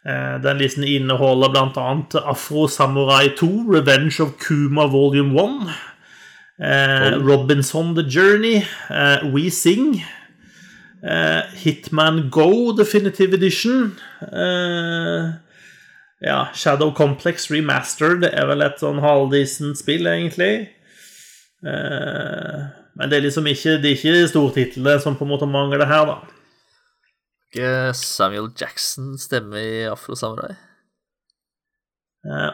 [0.07, 2.21] Eh, den listen inneholder bl.a.
[2.31, 5.71] Afro Samurai 2, Revenge of Kuma Volume 1,
[6.61, 10.05] Eh, Robinson The Journey, eh, We Sing,
[11.03, 13.97] eh, Hitman Go Definitive Edition
[16.23, 20.69] Ja, Shadow Complex Remastered er vel et sånn halvdisent spill, egentlig.
[21.63, 26.05] men det er liksom ikke Det er ikke stortitlene som på en måte mangler her,
[26.05, 26.19] da.
[27.51, 30.55] Ikke Samuel Jackson stemme i Afro Samurai?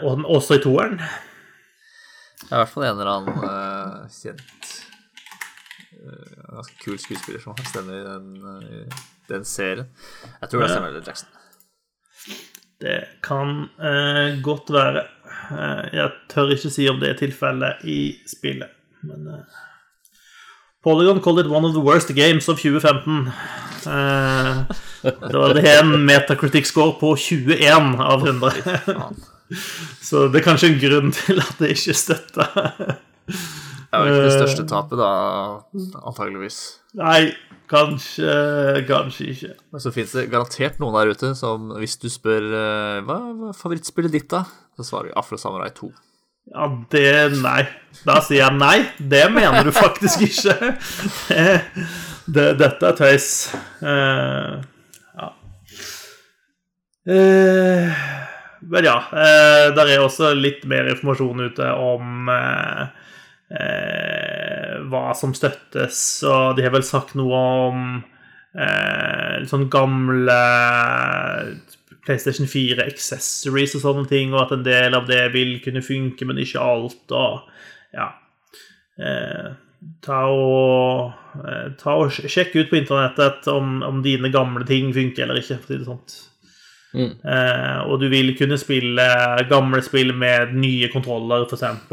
[0.06, 0.96] og også i toeren.
[0.96, 4.68] Det er i hvert fall en eller annen uh, kjent
[5.96, 9.88] uh, Ganske kul skuespiller som har stemme i den, uh, den, serien.
[10.40, 11.28] Jeg tror det er Samuel Jackson.
[12.80, 13.68] Det kan
[14.44, 15.06] godt være.
[15.92, 18.68] jeg tør ikke si om det er tilfellet i spillet,
[19.02, 19.44] men
[20.84, 23.32] Polygon called it one of the worst games of 2015.
[23.86, 28.52] da det jeg en metacritic-score på 21 av 100.
[30.02, 32.48] Så det er kanskje en grunn til at det ikke støtter.
[33.26, 35.10] det er jo ikke det største eh, tapet, da,
[36.02, 36.58] antageligvis.
[36.98, 37.20] Nei,
[37.70, 38.32] kanskje,
[38.88, 39.52] kanskje ikke.
[39.74, 43.20] Men så fins det garantert noen der ute som, hvis du spør eh, hva
[43.50, 44.44] er favorittspillet ditt, da,
[44.76, 45.92] så svarer vi Afro Samurai 2.
[46.54, 47.62] Ja, det Nei.
[48.06, 48.76] Da sier jeg nei.
[48.98, 50.54] Det mener du faktisk ikke.
[51.30, 51.46] Det,
[52.26, 53.28] det, dette er tøys.
[53.82, 54.58] Uh,
[55.16, 55.28] ja.
[57.06, 58.04] Uh,
[58.66, 62.30] men ja, Uh, der er også litt mer informasjon ute om
[63.46, 67.84] hva som støttes, og de har vel sagt noe om
[69.46, 70.38] sånn gamle
[72.02, 76.26] PlayStation 4 accessories og sånne ting, og at en del av det vil kunne funke,
[76.26, 77.46] men ikke alt, og
[77.94, 78.08] ja
[78.98, 79.50] eh,
[80.04, 85.26] Ta og, eh, ta og sjekk ut på internettet om, om dine gamle ting funker
[85.26, 86.16] eller ikke, for å si det sånt.
[86.96, 87.12] Mm.
[87.20, 89.06] Eh, og du vil kunne spille
[89.50, 91.90] gamle spill med nye kontroller, f.eks.,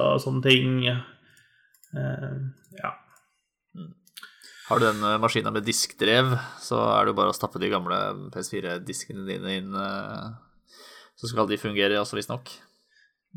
[0.00, 0.86] og sånne ting.
[0.88, 2.30] Eh,
[2.80, 2.92] ja.
[3.76, 3.92] Mm.
[4.68, 7.72] Har du den eh, maskina med diskdrev, så er det jo bare å stappe de
[7.72, 8.00] gamle
[8.34, 10.30] PS4-diskene dine inn, eh,
[11.16, 12.54] så skal de fungere også, visstnok.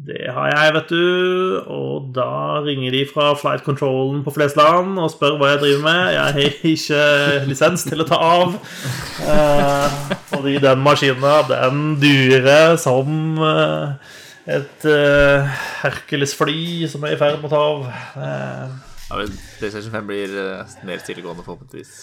[0.07, 1.57] Det har jeg, vet du.
[1.75, 2.27] Og da
[2.63, 6.13] ringer de fra flight controlen på Flesland og spør hva jeg driver med.
[6.15, 7.01] Jeg har ikke
[7.49, 8.55] lisens til å ta av.
[9.27, 9.97] Eh,
[10.31, 13.11] fordi den maskinen, den durer som
[13.43, 14.15] eh,
[14.55, 15.51] et eh,
[15.83, 17.89] Hercules-fly som er i ferd med å ta av.
[18.23, 18.77] Eh,
[19.09, 21.95] Ja, men PlayStation 5 blir eh, mer stillegående, forhåpentligvis.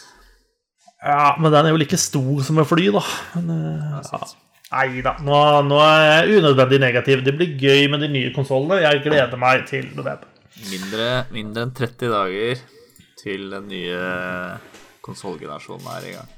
[1.06, 3.02] ja, men den er jo like stor som et fly, da.
[3.36, 4.26] Men, eh, Ja.
[4.66, 5.36] Nei da, nå,
[5.68, 7.20] nå er jeg unødvendig negativ.
[7.22, 8.80] Det blir gøy med de nye konsollene.
[8.82, 10.26] Jeg gleder meg til november.
[10.66, 12.64] Mindre, mindre enn 30 dager
[13.20, 14.00] til den nye
[15.06, 16.34] konsollgenerasjonen er i gang.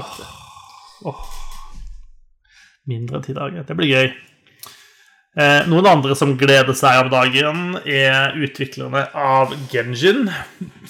[0.00, 0.18] Åh,
[1.12, 1.22] åh.
[2.90, 3.66] Mindre enn ti dager.
[3.68, 4.10] Det blir gøy.
[5.32, 10.26] Eh, noen andre som gleder seg om dagen, er utviklerne av Genjin,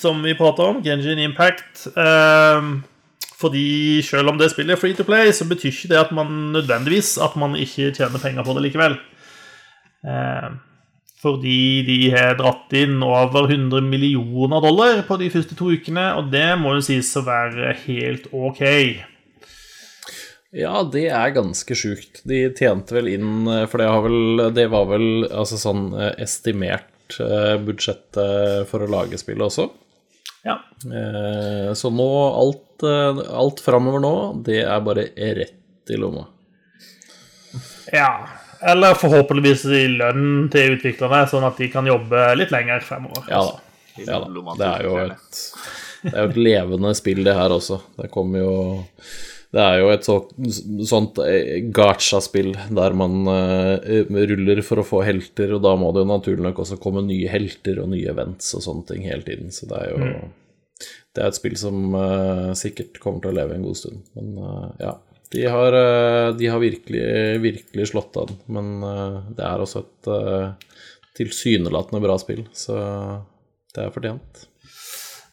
[0.01, 0.81] som vi prater om.
[0.83, 1.85] Genjin Impact.
[1.93, 2.73] Eh,
[3.43, 6.53] fordi selv om det spillet er free to play, så betyr ikke det at man
[6.55, 8.99] nødvendigvis at man ikke tjener penger på det likevel.
[10.07, 10.53] Eh,
[11.23, 16.33] fordi de har dratt inn over 100 millioner dollar på de første to ukene, og
[16.35, 18.63] det må jo sies å være helt ok.
[20.53, 22.25] Ja, det er ganske sjukt.
[22.29, 26.89] De tjente vel inn eh, For det, vel, det var vel altså sånn eh, estimert
[27.13, 29.67] budsjett budsjettet for å lage spillet også.
[30.45, 30.57] Ja.
[30.87, 34.15] Eh, Så nå, alt, eh, alt framover nå,
[34.47, 35.09] det er bare
[35.39, 36.27] rett i lomma.
[37.93, 38.27] Ja,
[38.63, 43.27] eller forhåpentligvis i lønn til utviklerne, sånn at de kan jobbe litt lenger fremover.
[43.29, 43.59] Ja da.
[44.07, 44.55] Ja, da.
[44.57, 45.41] Det er jo et,
[46.07, 47.81] det er jo et levende spill, det her også.
[47.99, 48.55] Det kommer jo
[49.53, 50.15] Det er jo et så,
[50.89, 53.75] sånt eh, gacha-spill der man uh,
[54.31, 57.29] ruller for å få helter, og da må det jo naturlig nok også komme nye
[57.29, 59.53] helter og nye events og sånne ting hele tiden.
[59.53, 60.13] Så det er jo
[61.13, 64.01] Det er et spill som uh, sikkert kommer til å leve en god stund.
[64.17, 64.97] Men uh, ja.
[65.33, 65.75] De har,
[66.37, 67.05] de har virkelig,
[67.41, 68.35] virkelig slått an.
[68.53, 68.67] Men
[69.33, 70.11] det er også et
[71.17, 72.77] tilsynelatende bra spill, så
[73.73, 74.43] det er fortjent.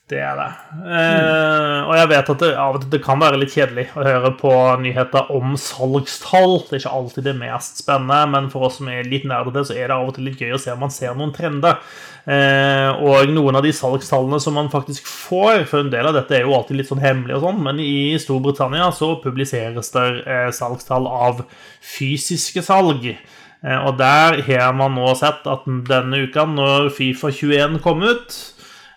[0.10, 0.48] Det er det.
[0.90, 4.06] Eh, og jeg vet at det, av og til det kan være litt kjedelig å
[4.07, 6.56] høre på nyheter om salgstall.
[6.65, 9.77] Det er ikke alltid det mest spennende, men for oss som er litt nerdete, så
[9.77, 11.77] er det av og til litt gøy å se om man ser noen trender.
[12.26, 16.40] Eh, og noen av de salgstallene som man faktisk får, for en del av dette
[16.40, 20.49] er jo alltid litt sånn hemmelig og sånn, men i Storbritannia så publiseres det eh,
[20.57, 21.45] salgstall av
[21.86, 23.11] fysiske salg.
[23.14, 28.40] Eh, og der har man nå sett at denne uka, når Fifa 21 kom ut,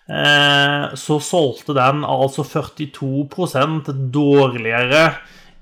[0.03, 5.05] så solgte den altså 42% dårligere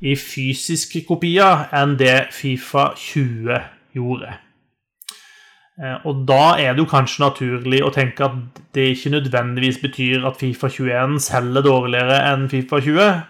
[0.02, 3.60] i fysiske kopier enn det Fifa 20
[3.94, 4.32] gjorde.
[5.82, 10.26] Eh, Og da er det jo kanskje naturlig å tenke at det ikke nødvendigvis betyr
[10.28, 13.24] at Fifa 21 selger dårligere enn Fifa 20,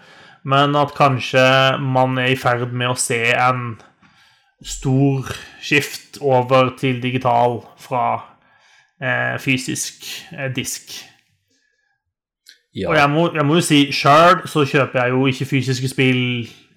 [0.43, 1.43] men at kanskje
[1.79, 3.75] man er i ferd med å se en
[4.63, 5.29] stor
[5.61, 8.30] skift over til digital fra eh,
[9.41, 10.05] fysisk
[10.35, 10.93] eh, disk.
[12.75, 12.89] Ja.
[12.89, 16.21] Og jeg må, jeg må jo si sjøl så kjøper jeg jo ikke fysiske spill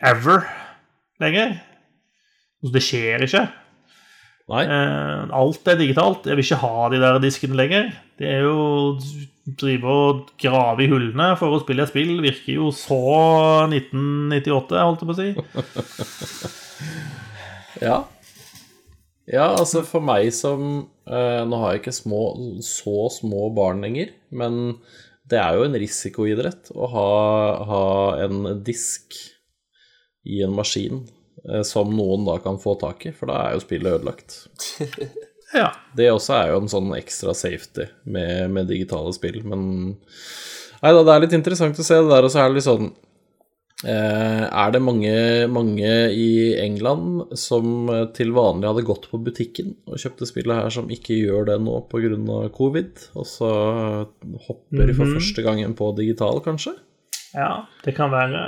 [0.02, 0.46] ever
[1.22, 1.59] lenger.
[2.74, 3.44] Det skjer ikke.
[4.52, 4.64] Nei.
[4.64, 6.26] Eh, alt er digitalt.
[6.28, 7.92] Jeg vil ikke ha de der diskene lenger.
[8.18, 8.98] Det er jo
[9.60, 13.01] drive og grave i hullene for å spille et spill virker jo så
[13.68, 16.52] 1998, holdt jeg på å si.
[17.82, 18.05] Ja.
[19.30, 22.22] Ja, altså for meg som eh, Nå har jeg ikke små,
[22.64, 24.78] så små barn lenger, men
[25.30, 27.10] det er jo en risikoidrett å ha,
[27.64, 27.84] ha
[28.26, 29.16] en disk
[30.28, 31.06] i en maskin
[31.48, 34.42] eh, som noen da kan få tak i, for da er jo spillet ødelagt.
[35.55, 35.68] Ja.
[35.94, 39.60] Det også er jo en sånn ekstra safety med, med digitale spill, men
[40.82, 42.66] Nei da, det er litt interessant å se det der, og så er det litt
[42.66, 42.88] sånn
[43.84, 45.14] Er det mange,
[45.51, 50.70] mange i England som eh, til vanlig hadde gått på butikken og kjøpte spillet her,
[50.72, 52.38] som ikke gjør det nå pga.
[52.55, 53.51] covid, og så
[54.46, 56.76] hopper de for første gangen på digital, kanskje?
[57.34, 58.40] Ja, det kan være.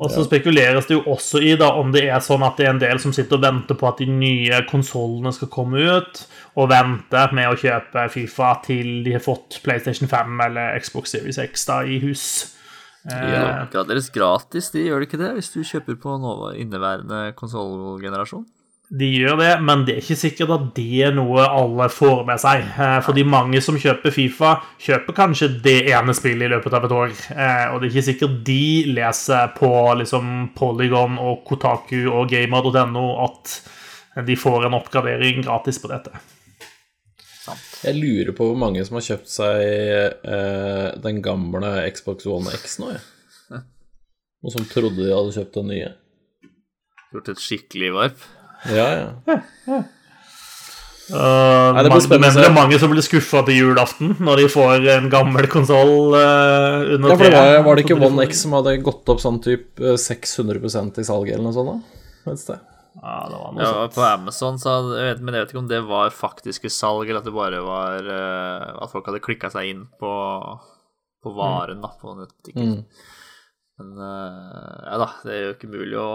[0.00, 2.70] Og så spekuleres det jo også i da om det er sånn at det er
[2.72, 6.22] en del som sitter og venter på at de nye konsollene skal komme ut,
[6.56, 11.40] og venter med å kjøpe Fifa til de har fått PlayStation 5 eller Xbox Series
[11.44, 12.24] X da i hus.
[13.10, 16.16] Eh, Ja, graderes gratis, de gjør det ikke det, hvis du kjøper på
[16.54, 18.44] inneværende konsollgenerasjon?
[18.92, 22.38] De gjør det, men det er ikke sikkert at det er noe alle får med
[22.42, 22.60] seg.
[22.76, 26.92] Eh, Fordi mange som kjøper Fifa, kjøper kanskje det ene spillet i løpet av et
[26.92, 27.14] år.
[27.32, 28.60] Eh, Og det er ikke sikkert de
[28.92, 29.70] leser på
[30.02, 33.62] liksom Polygon og Kotaku og gamer.no at
[34.26, 36.12] de får en oppgradering gratis på dette.
[37.82, 42.78] Jeg lurer på hvor mange som har kjøpt seg eh, den gamle Xbox One X
[42.82, 43.02] nå, jeg.
[44.42, 45.90] Og som trodde de hadde kjøpt den nye.
[47.12, 48.22] Gjort et skikkelig varp.
[48.70, 49.82] Ja, ja.
[51.12, 54.86] Uh, Nei, det, mange, det er mange som blir skuffa til julaften når de får
[54.94, 58.76] en gammel konsoll uh, under ja, det var, var, det ikke One X som hadde
[58.86, 61.82] gått opp sånn type 600% i salget eller noe sånt?
[62.22, 62.30] da?
[62.30, 62.71] du sted?
[63.00, 63.94] Ja, det var noe ja, sånt.
[63.96, 67.20] På Amazon, så jeg vet, men jeg vet ikke om det var faktiske salg, eller
[67.22, 70.12] at det bare var uh, At folk hadde klikka seg inn på,
[71.24, 72.70] på varen, da, på nettbutikken.
[72.76, 72.82] Mm.
[73.80, 76.10] Men ja da, det er jo ikke mulig å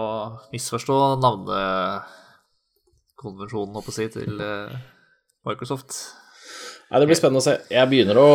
[0.52, 4.70] misforstå navnekonvensjonen, holdt på å si, til uh,
[5.48, 5.90] Microsoft.
[6.88, 7.54] Nei, Det blir spennende å se.
[7.72, 8.28] Jeg begynner å,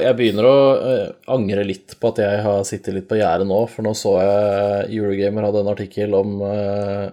[0.00, 3.58] jeg begynner å uh, angre litt på at jeg har sittet litt på gjerdet nå,
[3.68, 7.06] for nå så jeg Eurogamer hadde en artikkel om uh,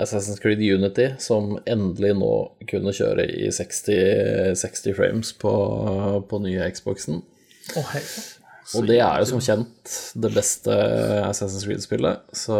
[0.00, 2.32] Assassin's Creed Unity, som endelig nå
[2.70, 5.52] kunne kjøre i 60, 60 frames på,
[6.28, 7.20] på nye Xboxen.
[7.76, 8.00] Oh, hei.
[8.78, 9.92] Og det er jo som kjent
[10.22, 10.72] det beste
[11.26, 12.56] Assassin's Creed-spillet, så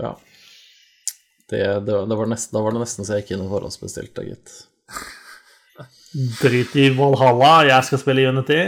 [0.00, 0.14] ja.
[1.50, 4.24] Det, det, det var nesten, da var det nesten så jeg gikk inn og forhåndsbestilte,
[4.24, 4.56] gitt.
[6.40, 8.60] Drit i Valhalla, jeg skal spille Unity.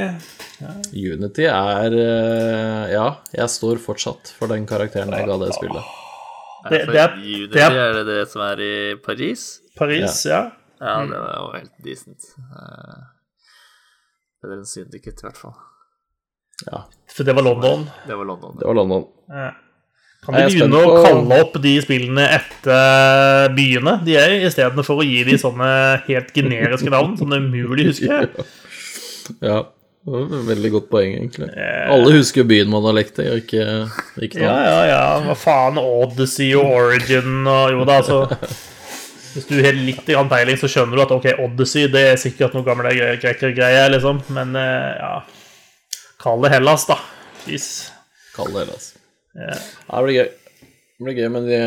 [0.60, 0.76] Ja.
[1.14, 6.01] Unity er eh, Ja, jeg står fortsatt for den karakteren jeg ga det spillet.
[6.68, 7.16] Det, det, er,
[7.50, 9.46] det er, er, det det som er i Paris?
[9.78, 10.44] Paris, ja.
[10.82, 12.30] Ja, ja det var jo helt decent.
[14.38, 15.58] Det bedre enn Syndicate, i hvert fall.
[16.66, 16.84] Ja.
[17.10, 17.84] For det var London?
[18.06, 18.56] Det var London.
[18.58, 19.06] Det var London.
[19.30, 19.50] Ja.
[20.22, 25.06] Kan de begynne å kalle opp de spillene etter byene de er i, istedenfor å
[25.06, 25.70] gi de sånne
[26.06, 28.20] helt generiske navn som det er umulig å huske?
[29.38, 29.60] Ja,
[30.04, 31.48] veldig godt poeng, egentlig.
[31.94, 33.66] Alle husker byen man har lekt i, og ikke,
[34.26, 35.02] ikke Ja, ja, ja.
[35.28, 35.78] Hva faen?
[35.78, 38.24] Odyssey og Origin og Jo da, altså
[39.32, 42.66] Hvis du har litt peiling, så skjønner du at ok, Odyssey det er sikkert noe
[42.66, 44.20] gamle greier, liksom.
[44.34, 45.14] Men eh, ja
[46.22, 46.98] Kall det Hellas, da.
[47.48, 47.90] Jeez.
[48.36, 48.92] Kall det Hellas.
[49.34, 49.56] Ja.
[49.56, 50.28] Det blir gøy.
[50.62, 51.62] Det blir gøy med de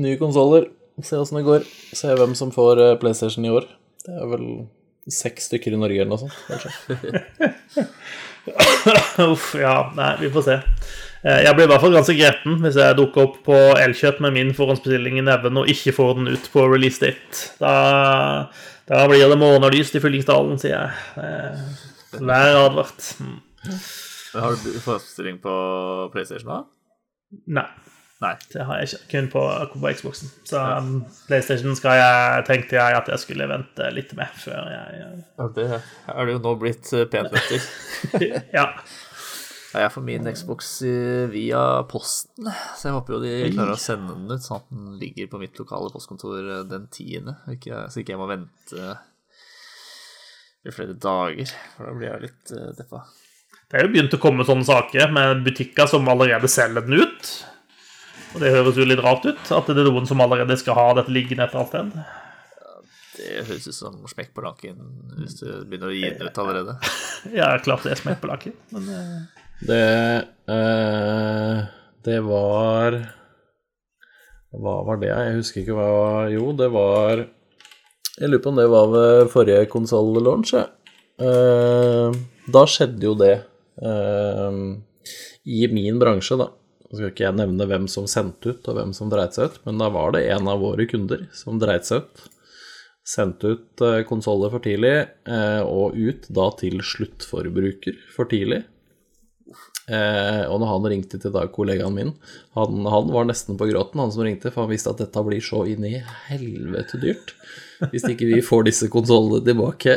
[0.00, 0.70] nye konsoller.
[1.04, 1.66] Se åssen det går.
[1.92, 3.66] Se hvem som får eh, PlayStation i år.
[4.06, 4.46] Det er vel
[5.12, 7.86] seks stykker i Norge eller noe sånt, kanskje.
[9.28, 9.74] Uff, ja.
[9.96, 10.56] Nei, vi får se.
[11.22, 14.36] Eh, jeg blir i hvert fall ganske gretten hvis jeg dukker opp på Elkjøp med
[14.36, 17.42] min forhåndsbestilling i neven og ikke får den ut på release date.
[17.60, 17.74] Da,
[18.88, 20.90] da blir det månedlyst i Fyllingsdalen, sier jeg.
[22.18, 23.12] Vær advart.
[23.20, 23.36] Mm.
[24.38, 25.54] Har du forhåndsbestilling på
[26.14, 26.62] PlayStation da?
[27.58, 27.68] Nei.
[28.18, 28.32] Nei.
[28.50, 29.04] Det har jeg ikke.
[29.12, 29.42] Kun på,
[29.78, 30.30] på Xboxen.
[30.48, 30.78] Så ja.
[30.82, 35.02] Um, PlayStation skal jeg, tenkte jeg at jeg skulle vente litt med før jeg
[35.38, 37.68] Ja, det er det jo nå blitt eh, pent etter.
[38.58, 38.72] ja.
[39.68, 40.70] Jeg får min Xbox
[41.30, 44.94] via posten, så jeg håper jo de klarer å sende den ut, sånn at den
[44.98, 48.88] ligger på mitt lokale postkontor eh, den tiende, så ikke jeg må vente
[50.66, 53.04] i flere dager, for da blir jeg litt deppa.
[53.68, 57.30] Det er jo begynt å komme sånne saker med butikker som allerede selger den ut.
[58.34, 60.88] Og det høres jo litt rart ut, at det er noen som allerede skal ha
[60.98, 62.00] dette liggende et eller annet sted.
[62.58, 62.74] Ja,
[63.16, 64.78] det høres ut som smekk på lakken
[65.18, 66.76] hvis du begynner å gi den ut allerede.
[67.38, 69.44] ja, klart det er smekk på lakken, men uh...
[69.58, 71.64] Det uh,
[72.06, 72.94] Det var
[74.54, 75.08] Hva var det?
[75.10, 77.24] Jeg husker ikke hva Jo, det var
[78.20, 80.54] Jeg lurer på om det var ved forrige konsoll-launch,
[81.22, 82.14] uh,
[82.54, 83.34] da skjedde jo det
[83.82, 84.62] uh,
[85.48, 86.48] i min bransje, da.
[86.88, 89.60] Nå skal ikke jeg nevne hvem som sendte ut, og hvem som dreit seg ut,
[89.68, 92.24] men da var det en av våre kunder som dreit seg ut.
[93.08, 94.94] Sendte ut uh, konsoller for tidlig,
[95.28, 98.62] uh, og ut da til sluttforbruker for tidlig.
[99.88, 102.10] Eh, og når han ringte til da kollegaen min
[102.58, 105.40] han, han, var nesten på gråten, han som ringte, for han visste at dette blir
[105.44, 105.94] så inn i
[106.28, 107.32] helvete dyrt.
[107.94, 109.96] Hvis ikke vi får disse konsollene tilbake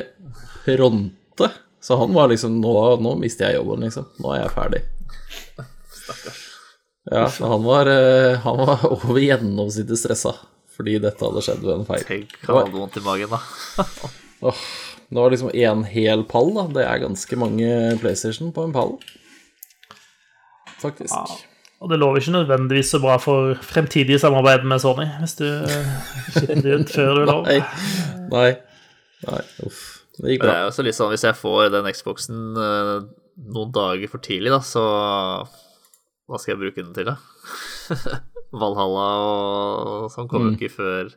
[0.63, 1.51] fronte.
[1.81, 4.07] Så han var liksom Nå, nå mister jeg jobben, liksom.
[4.21, 4.85] Nå er jeg ferdig.
[5.97, 6.50] Stakkars.
[7.09, 10.35] Ja, han var, eh, han var over gjennomsnittet stressa
[10.71, 12.03] fordi dette hadde skjedd ved en feil.
[12.07, 13.85] Tenk, han hadde vondt i magen, da.
[14.49, 14.61] oh,
[15.11, 16.63] det var liksom én hel pall, da.
[16.79, 17.67] Det er ganske mange
[18.01, 18.95] PlayStation på en pall.
[20.81, 21.13] Faktisk.
[21.13, 21.37] Ja,
[21.81, 25.47] og det lover ikke nødvendigvis så bra for fremtidige samarbeid med Sony, hvis du
[26.31, 27.47] skifter det ut før du er lov.
[27.49, 27.59] Nei.
[28.31, 28.49] Nei.
[29.27, 29.41] Nei.
[29.67, 29.81] Uff.
[30.17, 30.51] Det gikk bra.
[30.51, 32.97] Det er også litt sånn hvis jeg får den Xboxen uh,
[33.53, 34.83] noen dager for tidlig, da, så
[36.31, 37.17] hva skal jeg bruke den til, da?
[38.61, 40.57] Valhalla og sånn kommer mm.
[40.57, 41.11] ikke før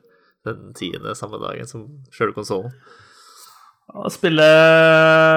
[0.44, 2.74] den tiende samme dagen som sjøle konsollen.
[4.10, 4.44] Spille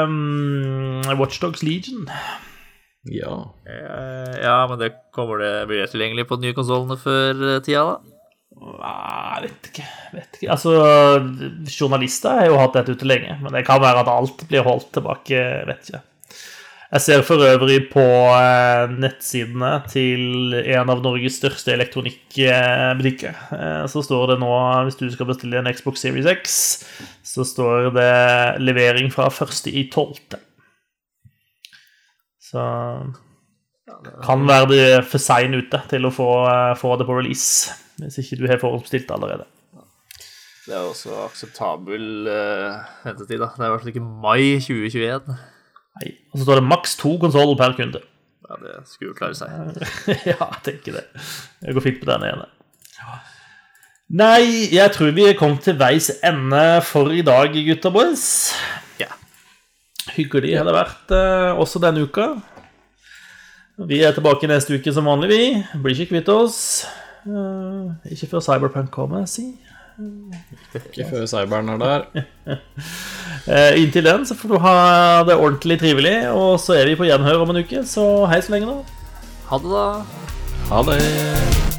[0.08, 2.08] um, Watchdogs Legion.
[3.12, 3.56] Ja.
[3.68, 7.60] Eh, ja, men det kommer det, blir det tilgjengelig på de nye konsollene før eh,
[7.64, 8.14] tida, da?
[8.58, 9.88] Jeg vet ikke.
[10.16, 10.49] vet ikke.
[10.56, 10.72] Altså,
[11.70, 14.90] Journalister har jo hatt dette ute lenge, men det kan være at alt blir holdt
[14.98, 15.44] tilbake.
[15.70, 16.02] vet ikke.
[16.88, 23.42] Jeg ser for øvrig på eh, nettsidene til en av Norges største elektronikkbutikker.
[23.58, 24.52] Eh, så står det nå,
[24.88, 26.54] hvis du skal bestille en Xbox Series X,
[27.28, 28.14] så står det
[28.64, 30.38] levering fra 1.12.
[32.48, 32.64] Så
[34.24, 38.22] kan være det for sein ute til å få, eh, få, det på release, hvis
[38.24, 39.44] ikke du har forhåndsbestilt allerede.
[40.64, 42.32] Det er også akseptabel
[43.04, 43.52] ventetid, da.
[43.52, 45.38] Det er i hvert fall ikke mai 2021.
[45.98, 46.14] Nei.
[46.32, 48.03] Og så står det maks to konsoller per kunde.
[48.48, 49.49] Ja, det skulle jo klare seg.
[50.30, 51.06] ja, jeg tenker det.
[51.65, 52.48] Jeg går fint på den ene.
[54.07, 58.28] Nei, jeg tror vi kommet til veis ende for i dag, gutta boys.
[59.02, 59.10] Ja.
[60.15, 62.30] Hyggelig har det vært eh, også denne uka.
[63.90, 65.82] Vi er tilbake neste uke som vanlig, vi.
[65.84, 66.61] Blir ikke kvitt oss.
[67.28, 69.49] Eh, ikke før Cyberpunk kommer, si.
[69.98, 72.07] Ikke før cyberen er der.
[73.48, 74.72] Eh, inntil den så får du ha
[75.24, 77.86] det ordentlig trivelig, og så er vi på gjenhør om en uke.
[77.88, 79.24] Så hei så lenge, da.
[79.48, 79.88] Ha det, da.
[80.74, 81.77] Ha det.